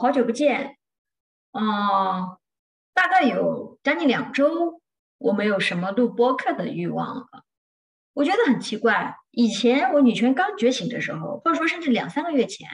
[0.00, 0.78] 好久不见，
[1.52, 1.60] 嗯，
[2.94, 4.80] 大概有将近两周，
[5.18, 7.26] 我没有什么录播客的欲望了。
[8.14, 12.66] 我觉得很奇怪，以前我女权刚觉醒的时候，或者说甚至两三个月前，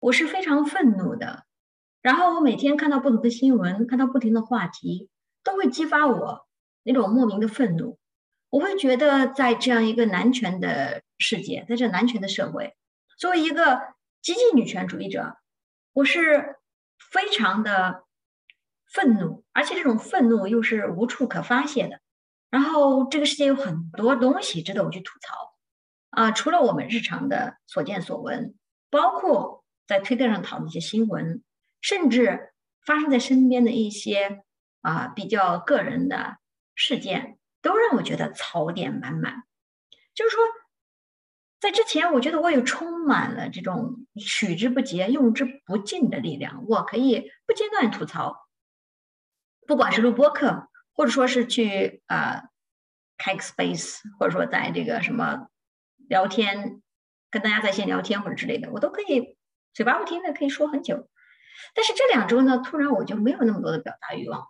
[0.00, 1.44] 我是非常愤怒的。
[2.02, 5.08] 然后我每天看到不同的新闻，看到不停的话题，
[5.44, 6.44] 都会激发我
[6.82, 8.00] 那种莫名的愤怒。
[8.48, 12.74] 我会觉得，在这样一个男权的世界，在这男权的社会，
[13.16, 13.80] 作为一个
[14.20, 15.36] 激进女权主义者，
[16.00, 16.56] 我是
[17.12, 18.04] 非常的
[18.90, 22.00] 愤怒，而且这种愤怒又是无处可发泄的。
[22.48, 25.54] 然后，这个世界有很多东西值得我去吐槽
[26.08, 26.30] 啊！
[26.30, 28.54] 除了我们日常的所见所闻，
[28.88, 31.42] 包括在推特上讨论一些新闻，
[31.82, 32.54] 甚至
[32.86, 34.42] 发生在身边的一些
[34.80, 36.38] 啊比较个人的
[36.74, 37.38] 事件。
[37.60, 39.42] 都让我觉得槽点满满，
[40.14, 40.42] 就是说，
[41.60, 48.48] 在之前，我觉得我有充满了这种取之不竭、用之不尽的力量，我可以不间断吐槽，
[49.66, 52.44] 不管是录播课，或者说是去啊
[53.18, 55.48] 开个 space，或者说在这个什么
[56.08, 56.80] 聊天，
[57.30, 59.36] 跟大家在线聊天或者之类的，我都可以
[59.74, 61.08] 嘴巴不停的可以说很久。
[61.74, 64.46] 但是这两周呢，突然我就没有那么多的表达欲望了。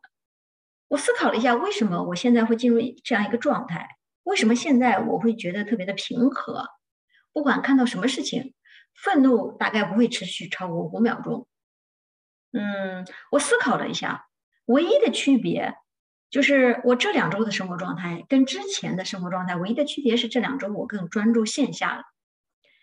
[0.86, 3.88] 我思考了一下，为什么我现在会进入这样一个状态？
[4.22, 6.68] 为什么现在我会觉得特别的平和？
[7.32, 8.54] 不管看到什么事情，
[8.94, 11.46] 愤怒大概不会持续超过五秒钟。
[12.52, 14.26] 嗯，我思考了一下，
[14.66, 15.74] 唯一的区别
[16.30, 22.02] 就是我这两周的生活状态跟之前的生活状态唯一的区别是这两周我更专注线下了，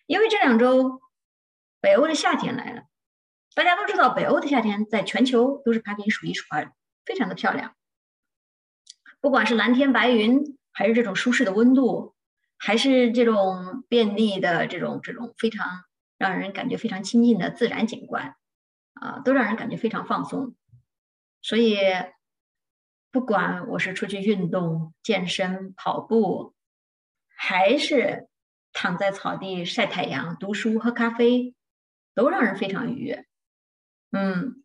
[0.06, 1.02] 因为这两周
[1.80, 2.84] 北欧的夏天来了。
[3.56, 6.72] 大家都知道，北欧的夏天在全球都是排名数一数二，
[7.06, 7.74] 非常的漂亮。
[9.20, 12.16] 不管是蓝天白云，还是这种舒适的温度，
[12.58, 15.84] 还是这种便利的这种这种非常
[16.18, 18.36] 让人感觉非常亲近的自然景观，
[18.94, 20.56] 啊，都让人感觉非常放松。
[21.42, 21.78] 所以，
[23.12, 26.54] 不管我是出去运动、健身、跑步，
[27.36, 28.28] 还是
[28.74, 31.56] 躺在草地晒太阳、读书、喝咖啡，
[32.16, 33.26] 都让人非常愉悦。
[34.12, 34.64] 嗯，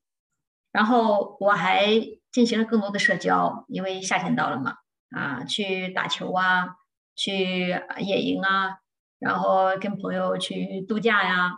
[0.71, 1.89] 然后我还。
[2.33, 4.77] 进行了更多的社交，因为夏天到了嘛，
[5.11, 6.77] 啊，去打球啊，
[7.15, 8.79] 去野营啊，
[9.19, 11.53] 然后跟朋友去度假呀，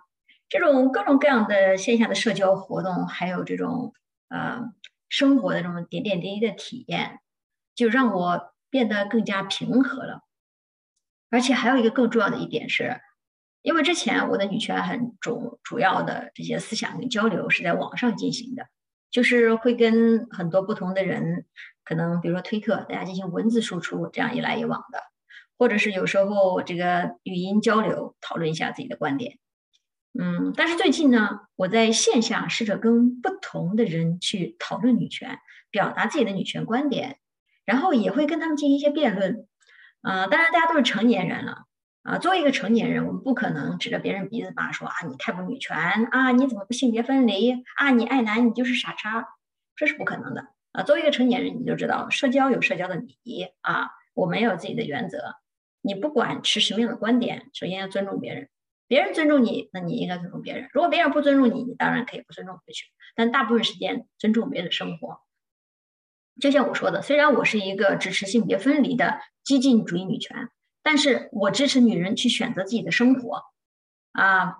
[0.48, 3.92] 这种各种各样的线下的社交活动，还有这种
[4.28, 4.60] 呃
[5.08, 7.20] 生活的这种点点滴滴的体验，
[7.74, 10.20] 就让我变得更加平和了。
[11.30, 13.00] 而且还有一个更重要的一点是，
[13.62, 18.66] 因为之前我的女权很主主要的这些思想跟交流是在网上进行的。
[19.10, 21.46] 就是会跟很多不同的人，
[21.84, 24.98] 可能比如说推特，大家进行文字输出，这样一来一往的，
[25.64, 29.38] 或者是有时候这个语音交流，讨论一下自己的观点。
[30.12, 35.38] 嗯，但是最近呢，我在线下试着跟不同的人去讨论女权，
[35.70, 37.16] 表达自己的女权观点，
[37.64, 39.46] 然后也会跟他们进行一些辩论。
[40.02, 41.62] 啊，当然大家都是成年人了。
[42.02, 45.78] 啊，作为一个成年人，我们不可能指着别人鼻子骂说啊，你太不女权
[46.10, 49.26] 啊，你怎么不性别分离啊，你爱男你就是傻叉，
[49.76, 50.82] 这是不可能的啊。
[50.82, 55.36] 作为一个成年人，你就知道社交有社交的礼仪啊，我们有自己的原则。
[55.84, 58.48] 你不管持什么样的观点，首先要尊重别人，
[58.88, 60.68] 别人尊重你，那你应该尊重别人。
[60.72, 65.20] 如果别人不尊重你，你当然可以不尊重回去，但大部分时间尊重别人的生活。
[66.40, 70.48] 就像我说的，虽然我是一个支持性别分离的激进主义女权。
[70.86, 73.42] 但是我支持女人去选择自己的生活，
[74.12, 74.58] 啊，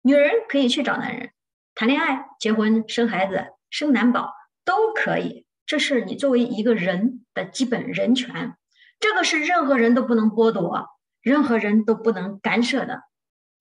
[0.00, 1.32] 女人可以去找男人
[1.74, 4.32] 谈恋爱、结婚、生孩子、生男宝
[4.64, 8.54] 都可以，这是你作为一个人的基本人权，
[9.00, 10.86] 这个是任何人都不能剥夺、
[11.22, 13.02] 任何人都不能干涉的。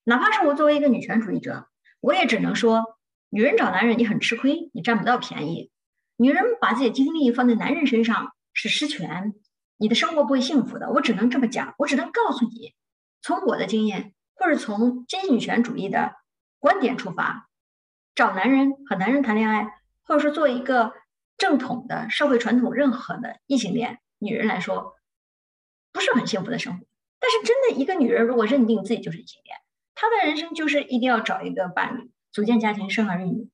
[0.03, 1.67] 哪怕是我作为一个女权主义者，
[2.01, 2.83] 我也只能说，
[3.29, 5.71] 女人找男人你很吃亏，你占不到便宜。
[6.17, 9.33] 女人把自己的精力放在男人身上是失权。
[9.77, 12.73] 你的生活不会幸福的，我只能这么讲，我只能告诉你，
[13.21, 16.15] 从我的经验，或者从真女权主义的
[16.59, 17.47] 观点出发，
[18.13, 19.71] 找男人和男人谈恋爱，
[20.03, 20.91] 或者说做一个
[21.37, 24.95] 正统的社会传统任何的异性恋女人来说，
[25.91, 26.85] 不是很幸福的生活。
[27.19, 29.57] 但是真的一个女人如果认定自己就是异性恋，
[29.95, 33.49] 她的人生就是一定要找一个伴侣，组建家庭，生儿育女，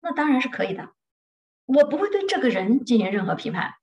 [0.00, 0.90] 那当然是可以的，
[1.66, 3.74] 我不会对这个人进行任何批判。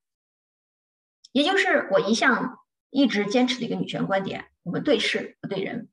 [1.32, 2.60] 也就是我一向
[2.90, 5.90] 一直坚持的一个女权观点：我们对事不对人，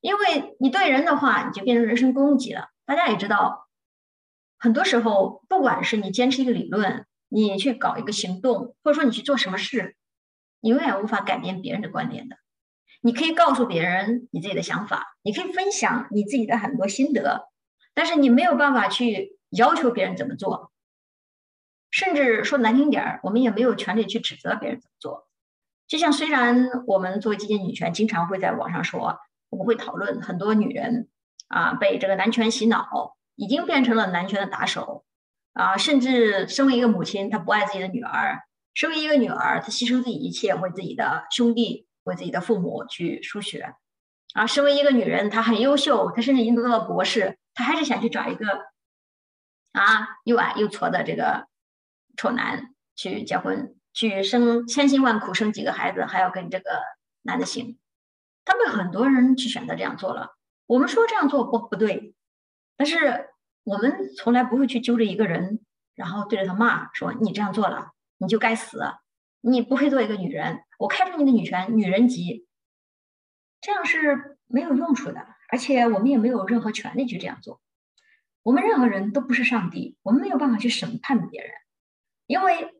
[0.00, 2.70] 因为你对人的话，你就变成人身攻击了。
[2.84, 3.68] 大家也知道，
[4.58, 9.96] 很多时候，不管是你坚持一个理论，你去搞一个行动，或者说你去做什么事，
[10.64, 12.38] 你永远无法改变别人的观点的。
[13.02, 17.50] 你可以告诉别人你自己的想法，你可以分享你自己的很多心得，
[17.92, 20.72] 但是你没有办法去要求别人怎么做，
[21.90, 25.28] 甚至说难听点儿，我们也没有权利去指责别人怎么做。
[25.86, 29.18] 就像虽然我们作为基金女权，经常会在网上说，
[29.50, 31.10] 我们会讨论很多女人
[31.48, 35.04] 啊被这个男权洗脑，已经变成了男权的打手
[35.52, 38.38] 啊，甚至身为一个母亲，她不爱自己的女儿；
[38.74, 43.74] 身为一个女儿，她牺牲自己一切为自己的兄弟、为自己的父母去输血
[44.34, 48.46] 啊；身为一个女人，她很优秀，她甚至已经读到了博士，她还是想去找一个
[49.72, 51.46] 啊又矮又矬的这个
[52.16, 53.74] 丑男去结婚。
[53.96, 56.82] 去生千辛万苦生几个孩子，还要跟这个
[57.22, 57.78] 男的姓，
[58.44, 60.34] 他们很多人去选择这样做了。
[60.66, 62.12] 我们说这样做不不对，
[62.76, 63.28] 但是
[63.62, 65.60] 我们从来不会去揪着一个人，
[65.94, 68.80] 然后对着他骂，说你这样做了你就该死，
[69.40, 72.46] 你不配做一个女人，我开除你的女权，女人级，
[73.60, 77.60] 这样是没有用处的，而且我们也没有任何权利去这样做。
[78.42, 81.50] 我们任何人都不是上帝，我们没有办法去审判别人，
[82.26, 82.70] 因为。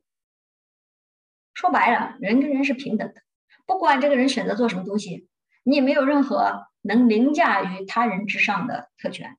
[1.57, 3.23] 说白了，人跟人是平等的，
[3.65, 5.29] 不管这个人选择做什么东西，
[5.63, 9.39] 你也没有任何能凌驾于他人之上的特权。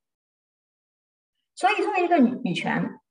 [1.56, 3.02] 所以，作为一个女女权，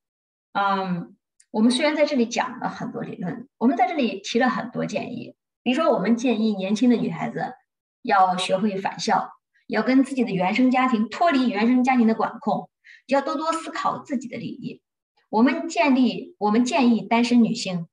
[0.53, 1.15] 嗯，
[1.55, 7.53] 我们虽然在这里讲了很多理论，我们在这里提了很多建议，比如说，我们建议年轻的女孩子
[8.01, 9.29] 要学会返校，
[9.67, 12.69] 要跟自己的原生家庭脱离原生家庭的管控，
[13.07, 14.81] 要多多思考自己的利益。
[15.29, 17.87] 我们建立，我们建议单身女性。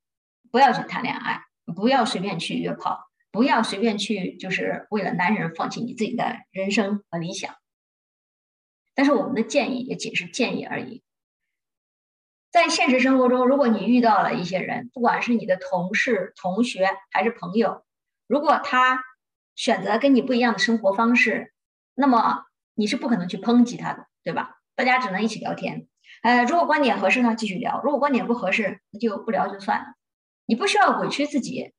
[0.51, 1.43] 不要去谈恋爱，
[1.77, 2.99] 不要随便去约炮，
[3.31, 7.55] 不要随便去，就是为了男人放弃你自己的人生和理想。
[8.93, 11.05] 但是我们的建议也仅是建议而已。
[12.53, 17.83] 在现实生活中，如果你遇到了一些人，不管是你的同事、同学还是朋友，
[18.27, 19.03] 如果他
[19.57, 21.55] 选择跟你不一样的生活方式，
[21.95, 22.45] 那么
[22.75, 24.59] 你是不可能去抨击他的，对吧？
[24.77, 25.87] 大家只能一起聊天。
[26.23, 29.87] 呃，如果观点合适呢，继续聊；如果观点不合适，那就不聊就算了。
[30.45, 31.73] 你不需要委屈自己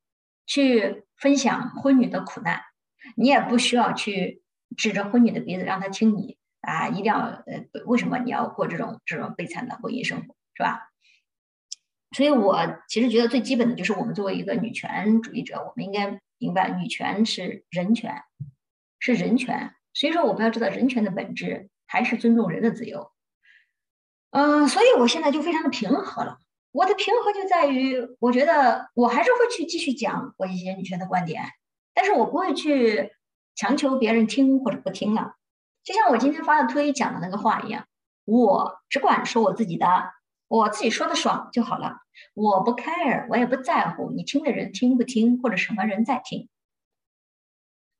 [0.48, 2.62] 去分享婚女的苦难，
[3.16, 4.42] 你也不需要去
[4.75, 10.89] 指着婚女的鼻子让她听你啊，一定要呃，为什么你要过这种这种悲惨的婚姻生活，是吧？
[12.15, 18.21] 所以我其实觉得最基本的就是我们作为一个女权主义者，我们应该明白女权是人权，
[19.00, 19.73] 是人权。
[19.94, 23.11] 所以说，我们要知道人权的本质还是尊重人的自由。
[24.31, 26.39] 嗯，所以我现在就非常的平和了。
[26.71, 31.44] 我的平和就在于，我觉得我还是会去继续讲我一些女权的观点，
[31.94, 33.11] 但是我不会去
[33.55, 35.35] 强求别人听或者不听了。
[35.83, 37.85] 就像我今天发的推讲的那个话一样，
[38.25, 39.85] 我只管说我自己的，
[40.48, 41.98] 我自己说的爽就好了，
[42.34, 46.50] 我不 care，我也不在乎你听的人听不听或者什么人在听。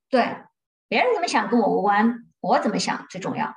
[0.10, 0.38] 对，
[0.88, 3.56] 别人怎么想跟我无关，我怎么想最重要，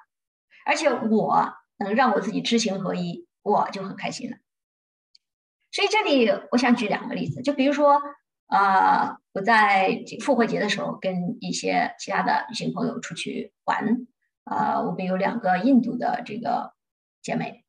[0.64, 4.38] 而且我能让我自己知行合一，我就很开心了。
[5.70, 8.00] 所以这里我想举两个例子，就比如说，
[8.46, 14.06] 呃，我在复活节的时候跟一些其他的女性朋友出去玩，
[14.44, 16.72] 呃，我们有两个印度的这个
[17.20, 17.65] 姐妹，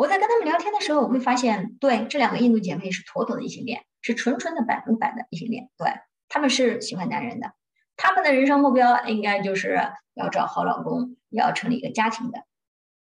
[0.00, 5.92] 我在跟他们聊天的时候，我会发现，对这两个印度姐妹是妥妥的异性恋，是纯纯的百分百的异性恋，对
[6.30, 7.52] 他们是喜欢男人的，
[7.98, 9.78] 他们的人生目标应该就是
[10.14, 12.44] 要找好老公，要成立一个家庭的，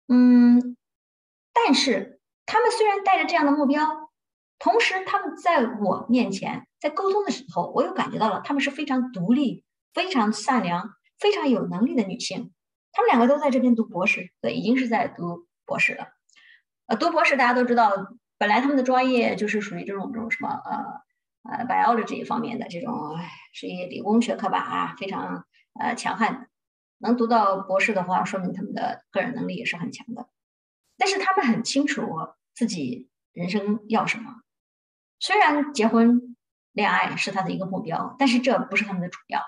[0.06, 0.76] 嗯，
[1.52, 3.84] 但是他们虽然带着这样的目标。
[4.60, 12.52] 同时，他们在我面前在沟通的时候，我又感觉到了他们是非常独立、非常善良、非常有能力的女性。
[12.92, 16.06] 他们两个都在这边读博士，对，已经是在读博士了。
[16.86, 17.90] 呃，读博士大家都知道，
[18.36, 21.00] 本来他们的专业就是属于这种这种什么呃
[21.50, 22.92] 呃 biology 方面的这种，
[23.54, 25.46] 属于理工学科吧啊，非常
[25.80, 26.48] 呃强悍。
[26.98, 30.28] 能读到博士的话，说明他们的个人能力也是很强的。
[30.96, 32.06] 但是他们很清楚
[32.54, 34.36] 自己人生要什么。
[35.18, 36.36] 虽然结婚、
[36.72, 39.40] 恋爱是他的一个目标，但是这不是他们的主要。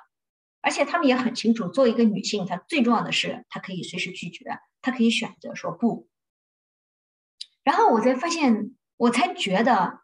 [0.62, 6.08] 而且他们也很清楚，作为一个女性，她最重要的是，她可以随时拒绝，她可以选择说不。
[7.66, 9.98] 然后我才发现，我才觉得，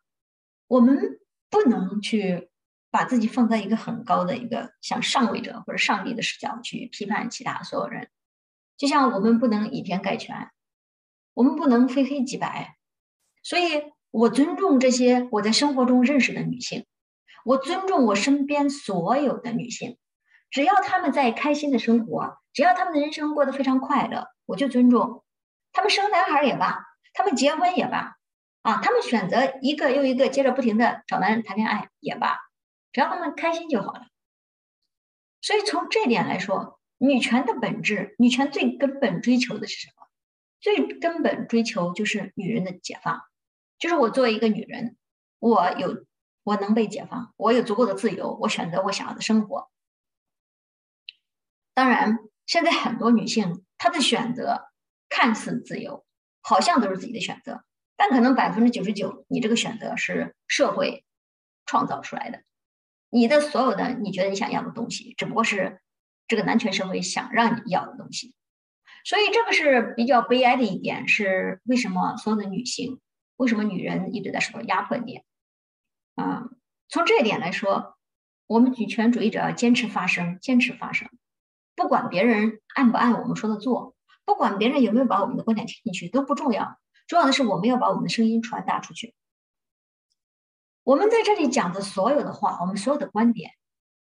[0.67, 2.51] 我们不能去
[2.91, 8.11] 把自己放在一个很高的一个像上位者或者上帝的视角去批判其他所有人。
[8.77, 10.51] 就像我们不能以偏概全，
[11.35, 12.77] 我们不能非黑即白，
[13.43, 13.91] 所以。
[14.15, 16.85] 我尊重这些我在生活中认识的女性，
[17.47, 19.97] 我尊重我身边所有的女性，
[20.51, 25.25] 只要她们在开心的生活，只要她们的人生过得非常快乐，我就尊重。
[25.73, 28.17] 她们生男孩也罢，他们结婚也罢，
[28.63, 32.39] 啊，他们选择一个又一个接着不停的找男人谈恋爱也罢，
[32.93, 34.07] 只要他们开心就好了。
[35.41, 40.09] 所以从这点来说，女权的本质，女权最根本追求的是什么？
[40.61, 43.21] 最根本追求就是女人的解放，
[43.79, 44.97] 就是我作为一个女人，
[45.41, 46.07] 我有
[46.45, 49.69] 我能被解放，我有足够的自由，我选择我想要的生活。
[51.75, 54.71] 当然，现在很多女性她的选择
[55.09, 56.05] 看似自由，
[56.43, 57.65] 好像都是自己的选择，
[57.97, 61.05] 但可能百分之九十九，你这个选择是社会
[61.65, 62.43] 创造出来的。
[63.09, 65.81] 你的所有的你觉得你想要的东西，只不过是
[66.29, 68.35] 这个男权社会想让你要的东西。
[69.05, 73.01] 所以这个是比较悲哀的一点，是为什么所有的女性，
[73.37, 75.25] 为什么女人一直在受到压迫点？
[76.15, 76.45] 啊，
[76.89, 77.97] 从这一点来说，
[78.47, 81.09] 我们女权主义者要坚持发声，坚持发声。
[81.75, 83.92] 不管别人按不按我们说的做，
[84.25, 89.15] 不管别人有没有把我们的观点听进去都不重要，重要的是我们要把我们的声音传达出去。
[90.85, 93.53] 我们在这里讲的所有的话，我们所有的观点，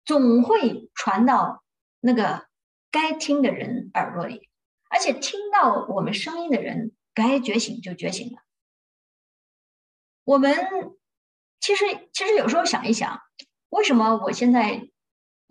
[0.04, 1.62] 总会传到
[2.00, 2.46] 那个
[2.90, 4.48] 该听的人耳朵里，
[4.88, 8.38] 而且听到我们声音的人该觉醒就觉醒了。
[10.24, 10.54] 我们
[11.60, 13.20] 其实其实有时候想一想，
[13.70, 14.88] 为什么我现在？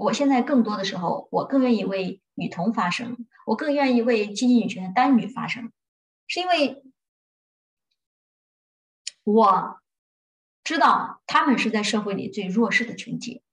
[0.02, 5.72] 我现在更多的时候，我更愿意为女童发声，我更愿意为积极女权的单女发声，
[6.26, 6.82] 是因为
[9.24, 9.80] 我
[10.64, 13.44] 知道她们是在社会里最弱势的群体，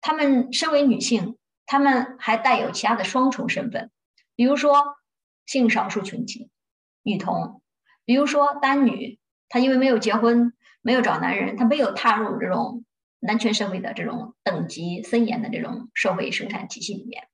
[0.00, 3.90] 她们身为女性，她们还带有其他的双重身份，
[4.34, 4.96] 比如说
[5.44, 6.48] 性少数群体、
[7.02, 7.60] 女童，
[8.06, 9.18] 比如说单女，
[9.50, 12.85] 她因为没有结婚，没有找男人，她没有踏入这种。
[13.18, 17.28] 男权社会的这种等级森严的这种社会生产体系里面，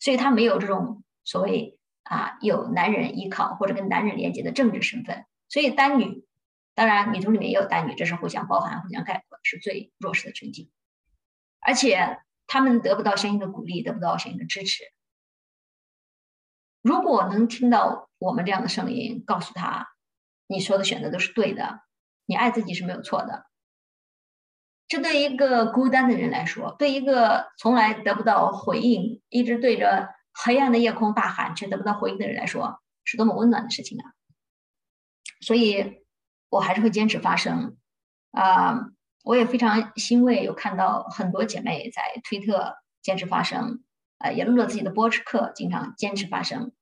[0.00, 6.24] 所以他没有这种所谓啊有男人依靠或者跟男人连接的政治身份，所以单女，
[6.74, 10.70] 当然女同里面也有单女，这是互相包含、互相概括，是最弱势的群体，
[11.60, 14.84] 而且他们得不到相应的鼓励，得不到相应的支持。
[16.82, 19.88] 如果能听到我们这样的声音，告诉他，
[20.46, 21.80] 你说的选择都是对的，
[22.24, 23.46] 你爱自己是没有错的。
[24.88, 34.04] 这对一个孤单的人来说，对一个从来得不到回应、一直对着黑暗的夜空大喊却得不到回应的人来说，是多么温暖的事情啊！
[35.42, 36.02] 所以，
[36.48, 37.76] 我还是会坚持发声。
[38.30, 38.88] 啊，
[39.24, 43.84] 我也非常欣慰，有看到很多姐妹在推特坚持发声，
[44.18, 46.72] 呃，也录了自己的播客，经常坚持发声。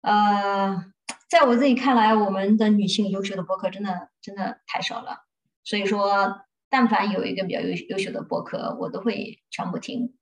[0.00, 0.86] 呃，
[1.28, 5.26] 在我自己看来，我们的女性优秀的播客真的真的太少了，
[5.62, 6.40] 所以说。
[6.76, 10.14] 但凡有一个比较优优秀的播客，我都会全部听。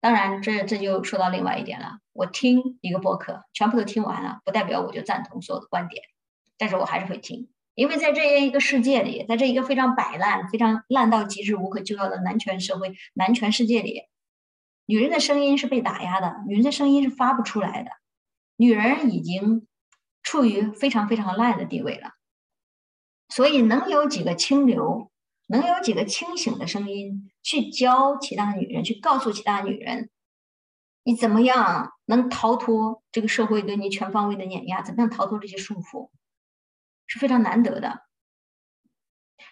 [0.00, 1.98] 当然，这这就说到另外一点了。
[2.12, 6.04] 我听一个播客，全部都听完了，不代表我就赞同所有的观点，
[6.56, 14.02] 但是我还是会听，因为在这样一个世界里，在这一个非常摆烂、非常烂到极致、无可救药的男权社会、男权世界里，
[14.86, 17.90] 女人的声音是被打压的，女人的声音是发不出来的，
[18.54, 19.66] 女人已经
[20.22, 22.12] 处于非常非常烂的地位了，
[23.28, 25.09] 所以能有几个清流？
[25.52, 30.08] 能有几个清醒的声音去教其他女人，去告诉其他女人，
[31.02, 34.80] 你怎么样能逃脱这个社会对你全方位的碾压？
[34.80, 36.10] 怎么样逃脱这些束缚，
[37.08, 38.06] 是非常难得的。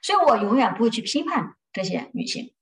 [0.00, 2.55] 所以我永远不会去批判这些女性。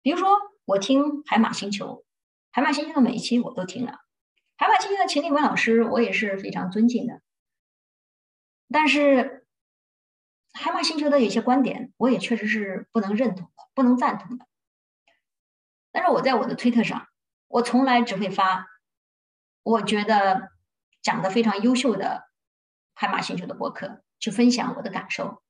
[0.00, 1.86] 比如说，我听《海马星球》，
[2.52, 3.92] 《海马星球》的每一期我都听了，
[4.56, 7.20] 《海马星球》的秦立文老师我也是非常尊敬的，
[8.68, 9.37] 但是。
[10.58, 14.46] 海马星球的有些观点，我也确实是不能认同的，不能赞同的。
[15.92, 17.06] 但是我在我的推特上，
[17.46, 18.66] 我从来只会发
[19.62, 20.50] 我觉得
[21.00, 22.24] 讲的非常优秀的
[22.92, 25.42] 海马星球的博客，去分享我的感受。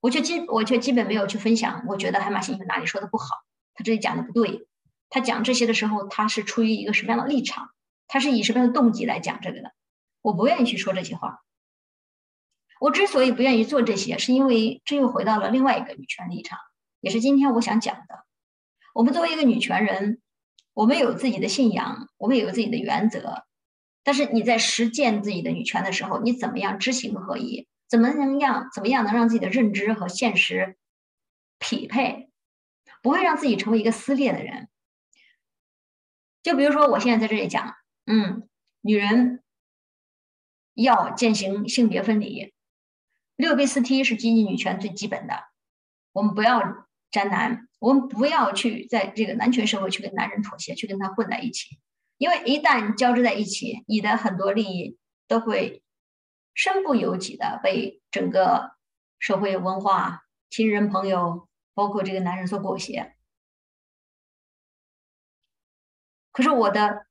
[0.00, 3.26] 我却基我却基本没有去分享，我觉得海马星球哪里说的不好，
[3.72, 4.68] 他这里讲的不对。
[5.08, 7.70] 他讲这些的时候，他是出于一个什么样的立场？
[8.06, 9.72] 他是以什么样的动机来讲这个的？
[10.20, 11.42] 我不愿意去说这些话。
[12.82, 16.58] 我之所以不愿意做这些，是因为这又回到了另外一个女权立场，
[17.00, 18.26] 也是今天我想讲的。
[18.92, 20.20] 我们作为一个女权人，
[20.74, 23.44] 我们有自己的信仰，我们有自己的原则。
[24.02, 27.68] 但是你在实践自己的女权的时候，你怎么样知行合一？
[27.88, 30.76] 怎么能让怎么样能让自己的认知和现实
[31.60, 32.30] 匹配，
[33.00, 34.68] 不会让自己成为一个撕裂的人？
[36.42, 38.48] 就比如说，我现在在这里讲，嗯，
[38.80, 39.40] 女人
[40.74, 42.51] 要践行性别分离。
[43.36, 45.44] 六 B 四 T 是经济女权最基本的，
[46.12, 51.78] 我们不要沾男，我们不要去在这个男权社会去跟男人妥协，去跟他混在一起，
[52.18, 55.82] 因为一旦交织在一起，你的很多利益都会
[56.54, 58.72] 身不由己的被整个
[59.18, 63.16] 社会文化、亲人朋友，包括这个男人所裹挟。
[66.30, 67.06] 可是我的，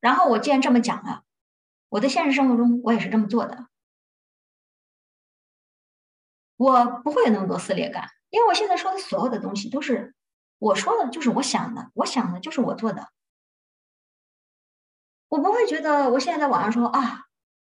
[0.00, 1.24] 然后我既然这么讲了，
[1.88, 3.66] 我的现实生活中我也是这么做的，
[6.62, 10.14] 我不会有那么多撕裂感，因为我现在说的所有的东西都是
[10.60, 13.08] 我说的，就是我想的，我想的就是我做的，
[15.28, 17.24] 我不会觉得我现在在网上说啊，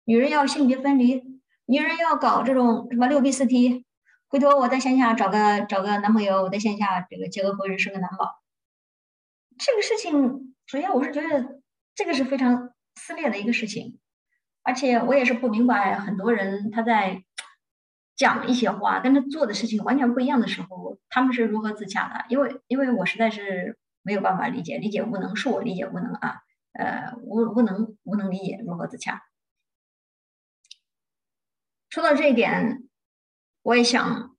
[0.05, 3.85] 女人要性别分离，女人要搞这种什么六 B 四 T，
[4.29, 8.41] 回头我在线下找个找个男朋友，我在线下这个结个婚生个男宝，
[9.59, 11.61] 这个事情，首先我是觉得
[11.97, 13.99] 这个是非常撕裂的一个事情。
[14.63, 17.25] 而且我也是不明白，很多人他在
[18.17, 22.25] 讲一些话，跟他做的事情完全不一样的时候，他们是如何自洽的？
[22.29, 26.41] 因为，因为我实在是没有办法理解，理解无能，是我理解无能啊，
[26.73, 29.23] 呃，无无能无能理解如何自洽。
[31.91, 32.89] 说到这一点，
[33.63, 34.37] 我也想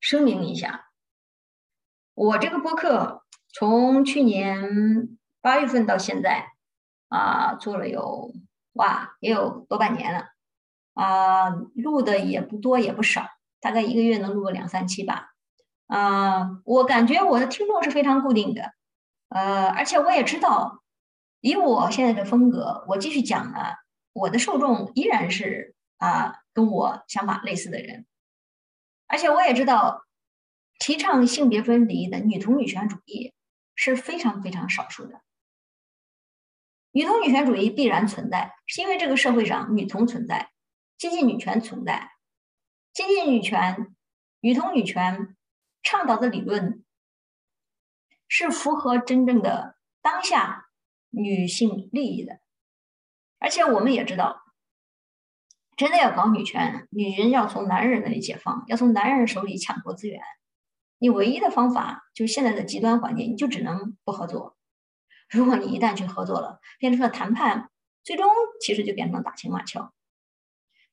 [0.00, 0.86] 声明一下，
[2.14, 6.46] 我这个播客从去年八月份到现在
[7.08, 8.32] 啊，做了有。
[8.74, 10.28] 哇，也有多半年了，
[10.98, 13.24] 啊，录的也不多也不少，
[13.60, 15.30] 大概一个月能录个两三期吧，
[15.86, 18.72] 啊，我感觉我的听众是非常固定的，
[19.28, 20.82] 呃，而且我也知道，
[21.40, 23.60] 以我现在的风格，我继续讲呢，
[24.12, 28.04] 我的受众依然是啊跟我想法类似的人，
[29.06, 30.04] 而且我也知道，
[30.80, 33.32] 提倡性别分离的女同女权主义
[33.76, 35.20] 是非常非常少数的。
[36.90, 40.50] 女同女权主义必然存在，是因为这个社会上女同存在，
[40.98, 42.10] 接近女权存在，
[42.92, 43.94] 接近女权、
[44.40, 45.36] 女同女权
[45.84, 46.84] 倡导的理论
[48.26, 50.66] 是符合真正的当下
[51.10, 52.40] 女性利益的。
[53.38, 54.42] 而且我们也知道，
[55.76, 60.20] 真的要搞女权，女人要从男人那里解放，要从男人手里抢夺资源，
[60.98, 64.56] 你唯一的方法就是现在的极端环境，你就只能不合作。
[65.30, 67.70] 如果你一旦去合作了，变成了谈判，
[68.02, 68.28] 最终
[68.60, 69.94] 其实就变成了打情骂俏。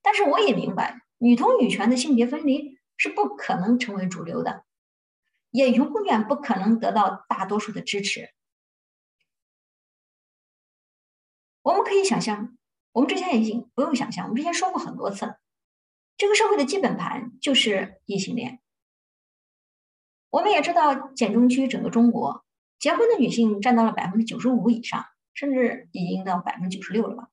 [0.05, 4.63] 但是我也明白，女同女权的性别分离是不可能成为主流的，
[5.49, 8.29] 也永远不可能得到大多数的支持。
[11.63, 12.55] 我们可以想象，
[12.91, 15.39] 我们之前已经不用想象，我们之前说过很多次了，
[16.17, 18.59] 这个社会的基本盘就是异性恋。
[20.29, 22.45] 我们也知道，简中区整个中国。
[22.77, 27.29] 结婚的女性占到了百分之九十五以上，甚至已经到百分之九十六了吧？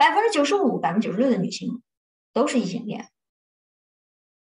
[0.00, 1.82] 百分之九十五、百分之九十六的女性
[2.32, 3.10] 都是异性恋，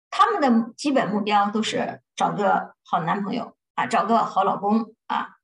[0.10, 5.36] 她们的基本目标都是找个好男朋友啊，找个好老公啊，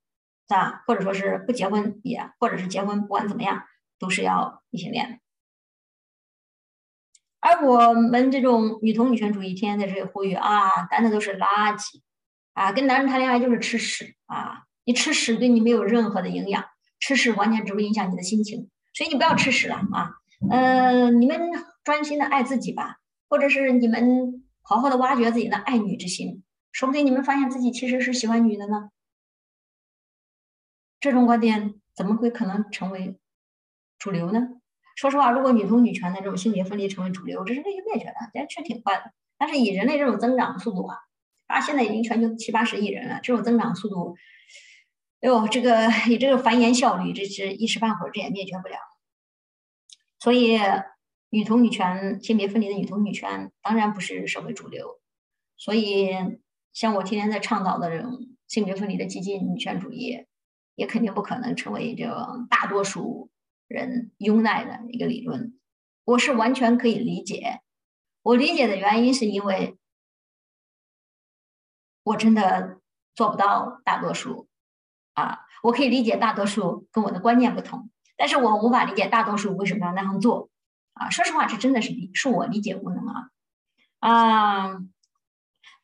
[0.48, 3.62] 啊，或者说是不结婚也，或者是结婚，不管怎么样，
[4.00, 5.22] 都是要异性恋。
[7.40, 12.02] 而我们这种女同女权主义，天天在这里呼吁啊，男的都是垃圾。
[12.54, 14.64] 啊，跟男人谈恋爱就是吃屎啊！
[14.84, 16.66] 你吃屎对你没有任何的营养，
[17.00, 18.70] 吃屎完全只会影响你的心情，
[19.00, 20.12] 所以你不要吃屎了啊！
[20.52, 21.40] 呃，你们
[21.86, 22.98] 专心的爱自己吧，
[23.30, 28.90] 或者是你们好好的挖掘自己的爱女之心，说不定你们发现自己其实是喜欢女的呢。
[31.00, 33.18] 这种观点怎么会可能成为
[33.98, 34.50] 主流呢？
[34.98, 39.14] 说实话，如果女同女权的这种性别分离成为主流，这是人类灭绝的，这确实挺快的。
[39.38, 40.98] 但是以人类这种增长速度啊。
[41.48, 44.18] 啊，现在已经全球七八十亿人了，这种增长速度，
[45.22, 48.78] 哎呦，这个你这个繁衍效率，这是一时半会儿这也灭绝不了。
[50.20, 50.60] 所以，
[51.30, 55.00] 女同女权、性别分离的女同女权当然不是社会主流。
[55.58, 56.12] 所以，
[56.74, 60.26] 像我天天在倡导的这种性别分离的激进女权主义，
[60.76, 63.30] 也肯定不可能成为这种大多数
[63.68, 65.60] 人拥戴的一个理论。
[66.06, 67.60] 我是完全可以理解，
[68.22, 69.76] 我理解的原因是因为。
[72.02, 72.80] 我真的
[73.14, 74.49] 做不到大多数，
[75.20, 80.50] 啊，我可以理解大多数跟我的观念不同，但是我无法理解大多数为什么要那样做，
[80.94, 83.30] 啊，说实话，这真的是理是我理解无能啊，
[84.00, 84.78] 啊，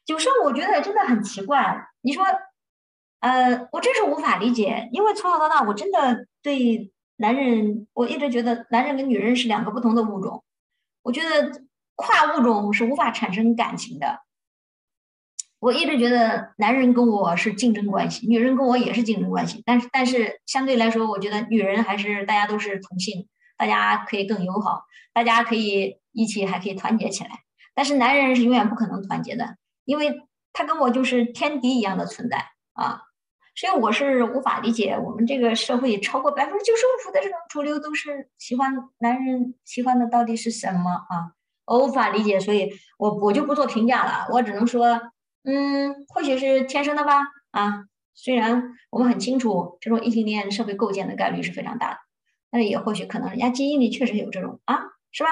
[0.05, 2.23] 有时候我觉得真的很奇怪，你说，
[3.19, 10.43] 呃，我真是无法理解，因为从小到大，我真的对男人，我一直觉得男人跟女人是两个不同的物种，
[11.01, 11.63] 我觉得
[11.95, 14.21] 跨物种是无法产生感情的。
[15.65, 19.63] 我一直觉得男人跟我是竞争关系，女人跟我也是竞争关系。
[19.65, 27.31] 但是，但是相对来说，我觉得女人还是大家都是同性，大家可以更友好，大家可以一起还可以团结起来。
[27.73, 30.21] 但是男人是永远不可能团结的，因为
[30.53, 33.01] 他跟我就是天敌一样的存在啊。
[33.55, 41.33] 所以我是无法理解我们这个社会超过百分之九十五的这种主流都是喜欢男人，喜欢的到底是什么啊？
[41.65, 45.01] 我无法理解，所以我我就不做评价了，我只能说。
[45.45, 47.21] 嗯，或许是天生的吧。
[47.51, 51.99] 啊，虽然我们很清楚这种异性恋社会构建的概率是非常大的，
[52.51, 54.79] 但是也或许可能人家基因里确实有这种啊，
[55.11, 55.29] 是吧？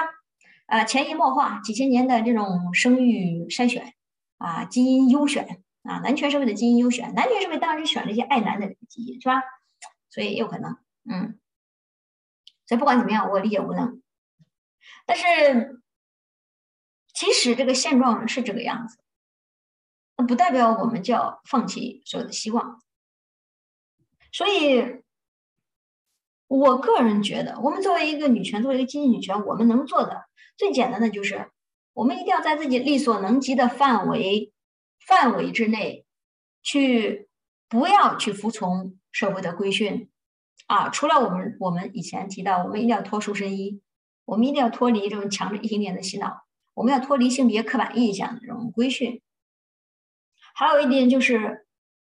[0.66, 3.92] 啊，潜移默化几千年的这种生育筛选
[4.38, 9.42] 啊，基因优选啊，男权社会的基因优选，男权社会当然是选这些爱男的基因，是吧？
[10.08, 10.78] 所以有可能，
[11.10, 11.38] 嗯，
[12.66, 14.00] 所以不管怎么样，我理解无能。
[15.06, 15.82] 但是，
[17.12, 18.96] 即使这个现状是这个样子，
[20.16, 22.80] 那不代表我们就要放弃所有的希望。
[24.32, 25.02] 所以，
[26.48, 30.24] 我个人觉得，我们作为一个女权，作为一个经济女权，我们能做的。
[30.56, 31.50] 最简单的就是，
[31.92, 34.52] 我们一定要在自己力所能及的范围
[35.06, 36.04] 范围之内，
[36.62, 37.28] 去
[37.68, 40.08] 不要去服从社会的规训
[40.66, 40.88] 啊。
[40.90, 43.80] 除了我们我们以前提到，我们一定要脱束身衣，
[44.24, 49.20] 我们一定要脱离这种强制异性恋的洗脑，我们要脱离性别刻板印象的这种规训。
[50.54, 51.66] 还有一点就是，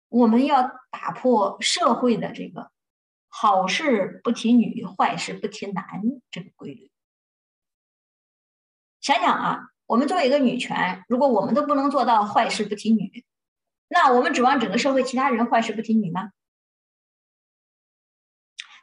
[0.08, 2.70] 我们要打破社会的这个
[3.28, 5.84] 好事不提女，坏事不提男
[6.30, 6.90] 这个规律。
[9.00, 13.24] 想想啊，我们作为一个女权，如果我们都不能做到坏事不提女，
[13.88, 16.32] 那我们指望整个社会其他人坏事不提女吗？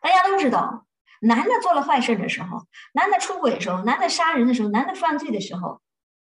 [0.02, 0.86] 大家都知道，
[1.22, 5.82] 男的做了坏事的时候，男的出轨的时候，男的杀人的时候，男的犯罪的时候，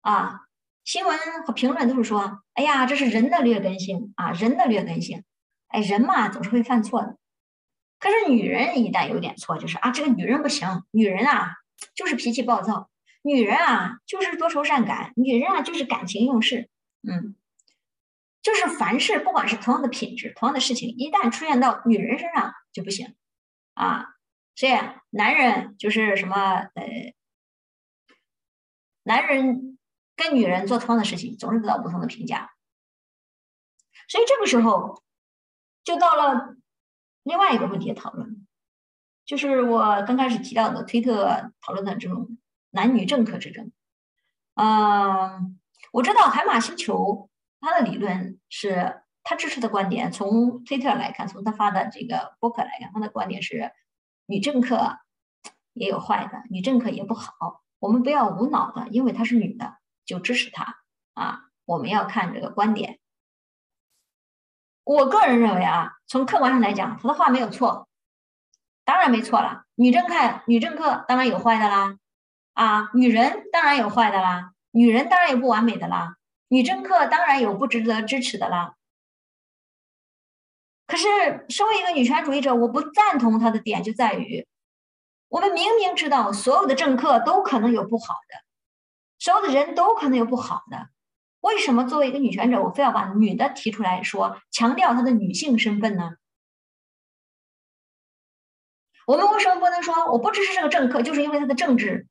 [0.02, 0.42] 啊，
[0.84, 5.24] 新闻和评论都是说，哎呀，这是人的劣根性啊，人的劣根性，
[5.68, 7.16] 哎，人嘛总是会犯错的。
[7.98, 11.54] 可是女人一旦有点错，就是啊，这个女人不行，女人啊
[11.94, 12.90] 就是脾气暴躁。
[13.26, 16.68] 女人啊，就是多愁善感；女人啊，就是感情用事。
[17.08, 17.34] 嗯，
[18.42, 23.14] 就是凡事，不管是同样的品质、同样的事情，一旦出现到女人身上就不行
[23.72, 24.08] 啊。
[24.54, 24.72] 所以，
[25.08, 26.36] 男人就是什么
[26.74, 27.14] 呃，
[29.04, 29.78] 男人
[30.16, 32.52] 跟女人做同样的事情，总是得到不同的评价。
[34.08, 35.02] 所以这个时候，
[35.82, 36.56] 就到了
[37.22, 38.46] 另外一个问题的讨论，
[39.24, 42.36] 就是我刚开始提到的推特讨论的这种。
[42.76, 43.70] 男女政客之争，
[44.54, 45.60] 嗯，
[45.92, 50.10] 我知道海马星球他的理论是他支持的观点。
[50.10, 53.70] 从推特来看，从他发的这个博客来看，他的观点是
[54.26, 54.98] 女政客
[55.72, 57.62] 也有坏的，女政客也不好。
[57.78, 60.78] 我们不要无脑的，因为她是女的就支持他
[61.14, 61.42] 啊。
[61.64, 62.98] 我们要看这个观点。
[64.84, 67.88] 我个人认为啊，从客观上来讲，他的话没有错，
[68.84, 69.64] 当然没错了。
[69.74, 71.98] 女政客，女政客当然有坏的啦。
[72.52, 78.76] 啊，女人当然有坏的啦，女人当然有不完美的啦，女政客当然有不值得支持的啦。
[80.86, 81.06] 可是，
[81.48, 84.46] 身为一个女权主义者，我不赞同他的点就在于，
[85.28, 88.43] 我们明明知道所有的政客都可能有不好的，
[89.18, 90.88] 所有的人都可能有不好的，
[91.40, 96.12] 为什么作为一个女权者，我非要把女的提出来说，强调她的女性身份呢？
[99.06, 102.08] 我们为什么不能说我不支持这个政客，就是因为他的政治？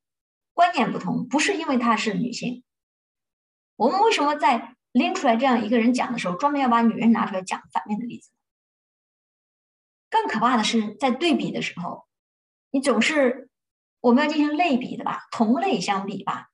[0.53, 2.63] 观念不同，不是因为她是女性。
[3.75, 8.29] 我们为什么在拎出来这样一个人讲的时候，专门要把女人拿出来讲反面的例子？
[10.11, 12.05] 更可怕的是，在对比的时候，
[12.69, 13.49] 你总是
[13.99, 16.51] 我们要进行类比的吧，同类相比吧。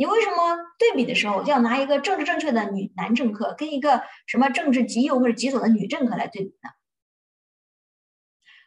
[0.00, 6.70] 你为什么对比的时候要拿一个政治正确的女男政客跟一个什么政治极右或者极左的女政客来对比呢？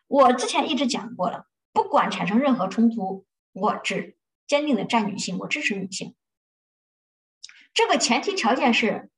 [0.05, 4.15] 我之前一直讲过了，不管产生任何冲突，我只。
[4.45, 6.15] 坚定的站女性，我支持女性。
[7.73, 9.09] 这个前提条件是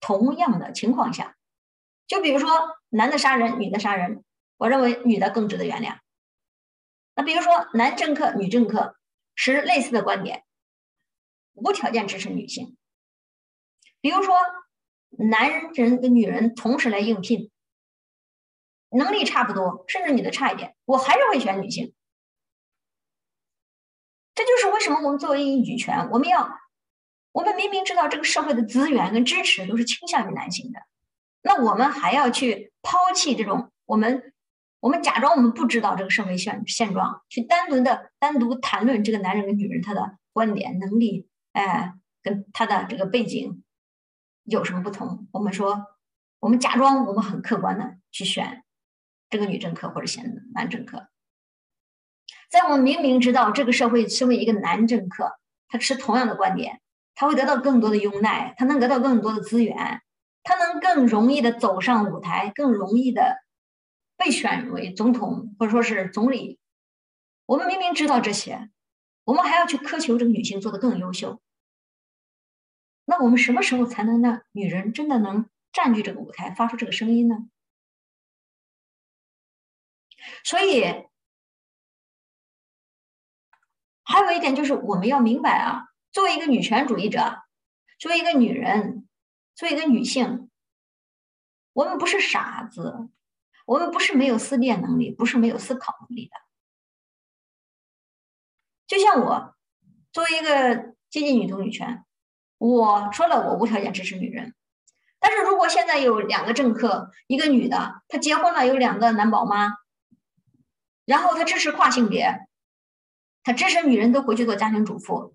[0.00, 1.36] 同样的情况下，
[2.08, 2.50] 就比如说
[2.88, 4.24] 男的杀人，女的杀人，
[4.56, 5.98] 我认为女的更值得原谅。
[7.14, 8.96] 那比如说男政客、女政客
[9.36, 10.42] 持类似的观点，
[11.52, 12.76] 无条件支持女性。
[14.00, 14.34] 比如说
[15.10, 17.50] 男人跟女人同时来应聘，
[18.90, 21.94] 能力差不多，甚至女的差一点，我还是会选女性。
[24.34, 26.58] 这就是为什么我们作为女权，我们要，
[27.32, 30.80] 我们明明知道这个社会的资源跟支持都是倾向于男性的，
[31.42, 34.32] 那我们还要去抛弃这种我们，
[34.80, 43.62] 我们假装我们不知道这个社会现现状，去单独的单独谈论这个男人跟女人他的观点能力，哎，跟他的这个背景
[44.44, 45.28] 有什么不同？
[45.32, 45.86] 我们说，
[46.40, 48.64] 我们假装我们很客观的去选
[49.30, 51.08] 这个女政客或者选男政客。
[52.50, 55.38] 在我们明明知道这个社会身为一个男政客，
[55.68, 56.80] 他持同样的观点，
[57.14, 60.02] 他会得到更多的拥戴，他能得到更多的资源，
[60.42, 63.38] 他能更容易的走上舞台，更容易的
[64.16, 66.58] 被选为总统或者说是总理。
[67.46, 68.70] 我们明明知道这些，
[69.24, 71.40] 我们还要去苛求这个女性做得更优秀。
[73.04, 77.48] 那我们什么时候才能让女人真的能占据这个舞台，发出这个声音呢？
[80.44, 81.06] 所以。
[84.04, 87.44] 还有一点就是我们要明白啊，作为一个女权主义者，
[87.98, 89.08] 作为一个女人，
[89.54, 90.50] 作为一个女性，
[91.72, 93.08] 我们不是傻子，
[93.64, 96.34] 我们不是没有思辨能力，不是没有思考能力的。
[98.92, 99.54] 就像我
[100.12, 102.04] 作为一个接近女同女权，
[102.58, 104.54] 我说了我无条件支持女人。
[105.18, 109.78] 但是如果现在有两个政客，一个女的，她结婚了有两个男宝妈，
[111.06, 112.40] 然后她支持跨性别，
[113.42, 115.34] 她支持女人都回去做家庭主妇，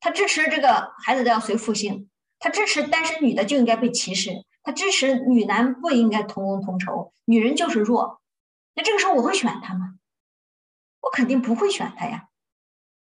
[0.00, 4.32] 她支持这个孩子都要随父姓，她支持单身女的就应该被歧视，
[4.64, 8.20] 她支持女男不应该同工同酬，女人就是弱。
[8.74, 9.94] 那这个时候我会选她吗？
[11.02, 12.25] 我肯定不会选她呀。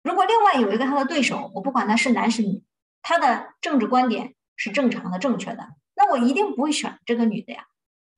[0.02, 2.64] 如果另外有一个他的对手，我不管他是男是女，
[3.02, 5.68] 他的政治观点是正常的、正确的。
[5.94, 7.66] 那我一定不会选这个女的呀！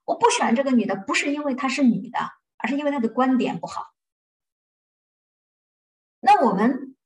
[0.05, 2.19] 我不选这个女的，不是因为她是女的，
[2.59, 3.87] 而是因为她的观点不好。
[6.21, 6.97] 那我们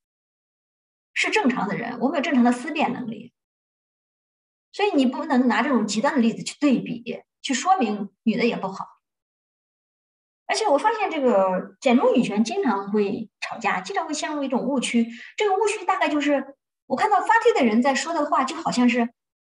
[1.14, 3.32] 是正常的人，我们有正常的思辨能力，
[4.72, 8.95] 所以你不能拿这种极端的例子去对比，去说明女的也不好。
[10.46, 15.06] 而且我发现这个简中女权经常会吵架，经常会陷入一种误区。
[15.36, 16.54] 这个误区大概就是
[16.86, 19.08] 我看到发推的人在说的话，就好像是。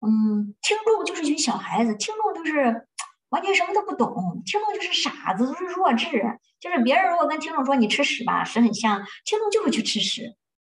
[0.03, 2.87] 嗯，听众就是一群小孩子，听众就是
[3.29, 6.39] 完全什么都不懂，听众就是傻子，都是弱智。
[6.59, 10.23] 就是别人如果跟听众说你吃屎吧，屎很香，听众就会去吃屎，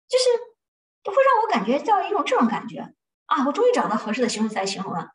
[0.08, 2.94] 就是会让我感觉到一种这种感觉
[3.26, 3.44] 啊！
[3.44, 5.10] 我终于找到合适的形容词来形容了，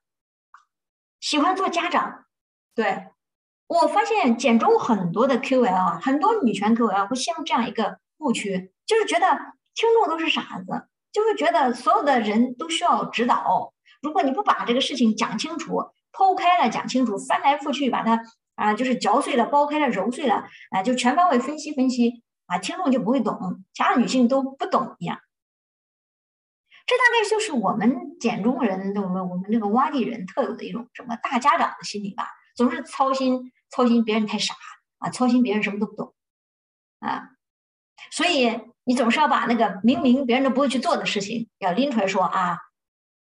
[1.22, 2.26] 喜欢做家长。
[2.76, 3.08] 对
[3.70, 9.28] 我发现简中很多的 QL 啊，很多女权 QL 会陷入这样一个误区，就是觉得
[9.76, 13.72] 听众都是傻子，就会觉得所有的人都需要指导。
[14.02, 18.20] 如果你不把这个事情讲清楚、剖开了讲清楚、翻来覆去把它
[18.56, 25.20] 啊，就是嚼碎了、剥开了、揉碎了，啊，就全方位分析分析啊，听众就不会懂，其他女性都不懂一样。
[26.88, 34.56] 这大概就是我们简中人、我们我们这个洼地人特有的一种什么大家长的心理吧，总是操心操心别人太傻
[35.00, 36.14] 啊，操心别人什么都不懂
[37.00, 37.30] 啊，
[38.12, 42.58] 所以你总是要把那个明明别人都不会去做的事情，要拎出来说啊。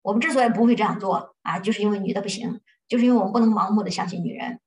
[0.02, 4.60] 我们之所以不会这样做啊，就是因为女的不行，就是因为我们不能盲目的相信女人。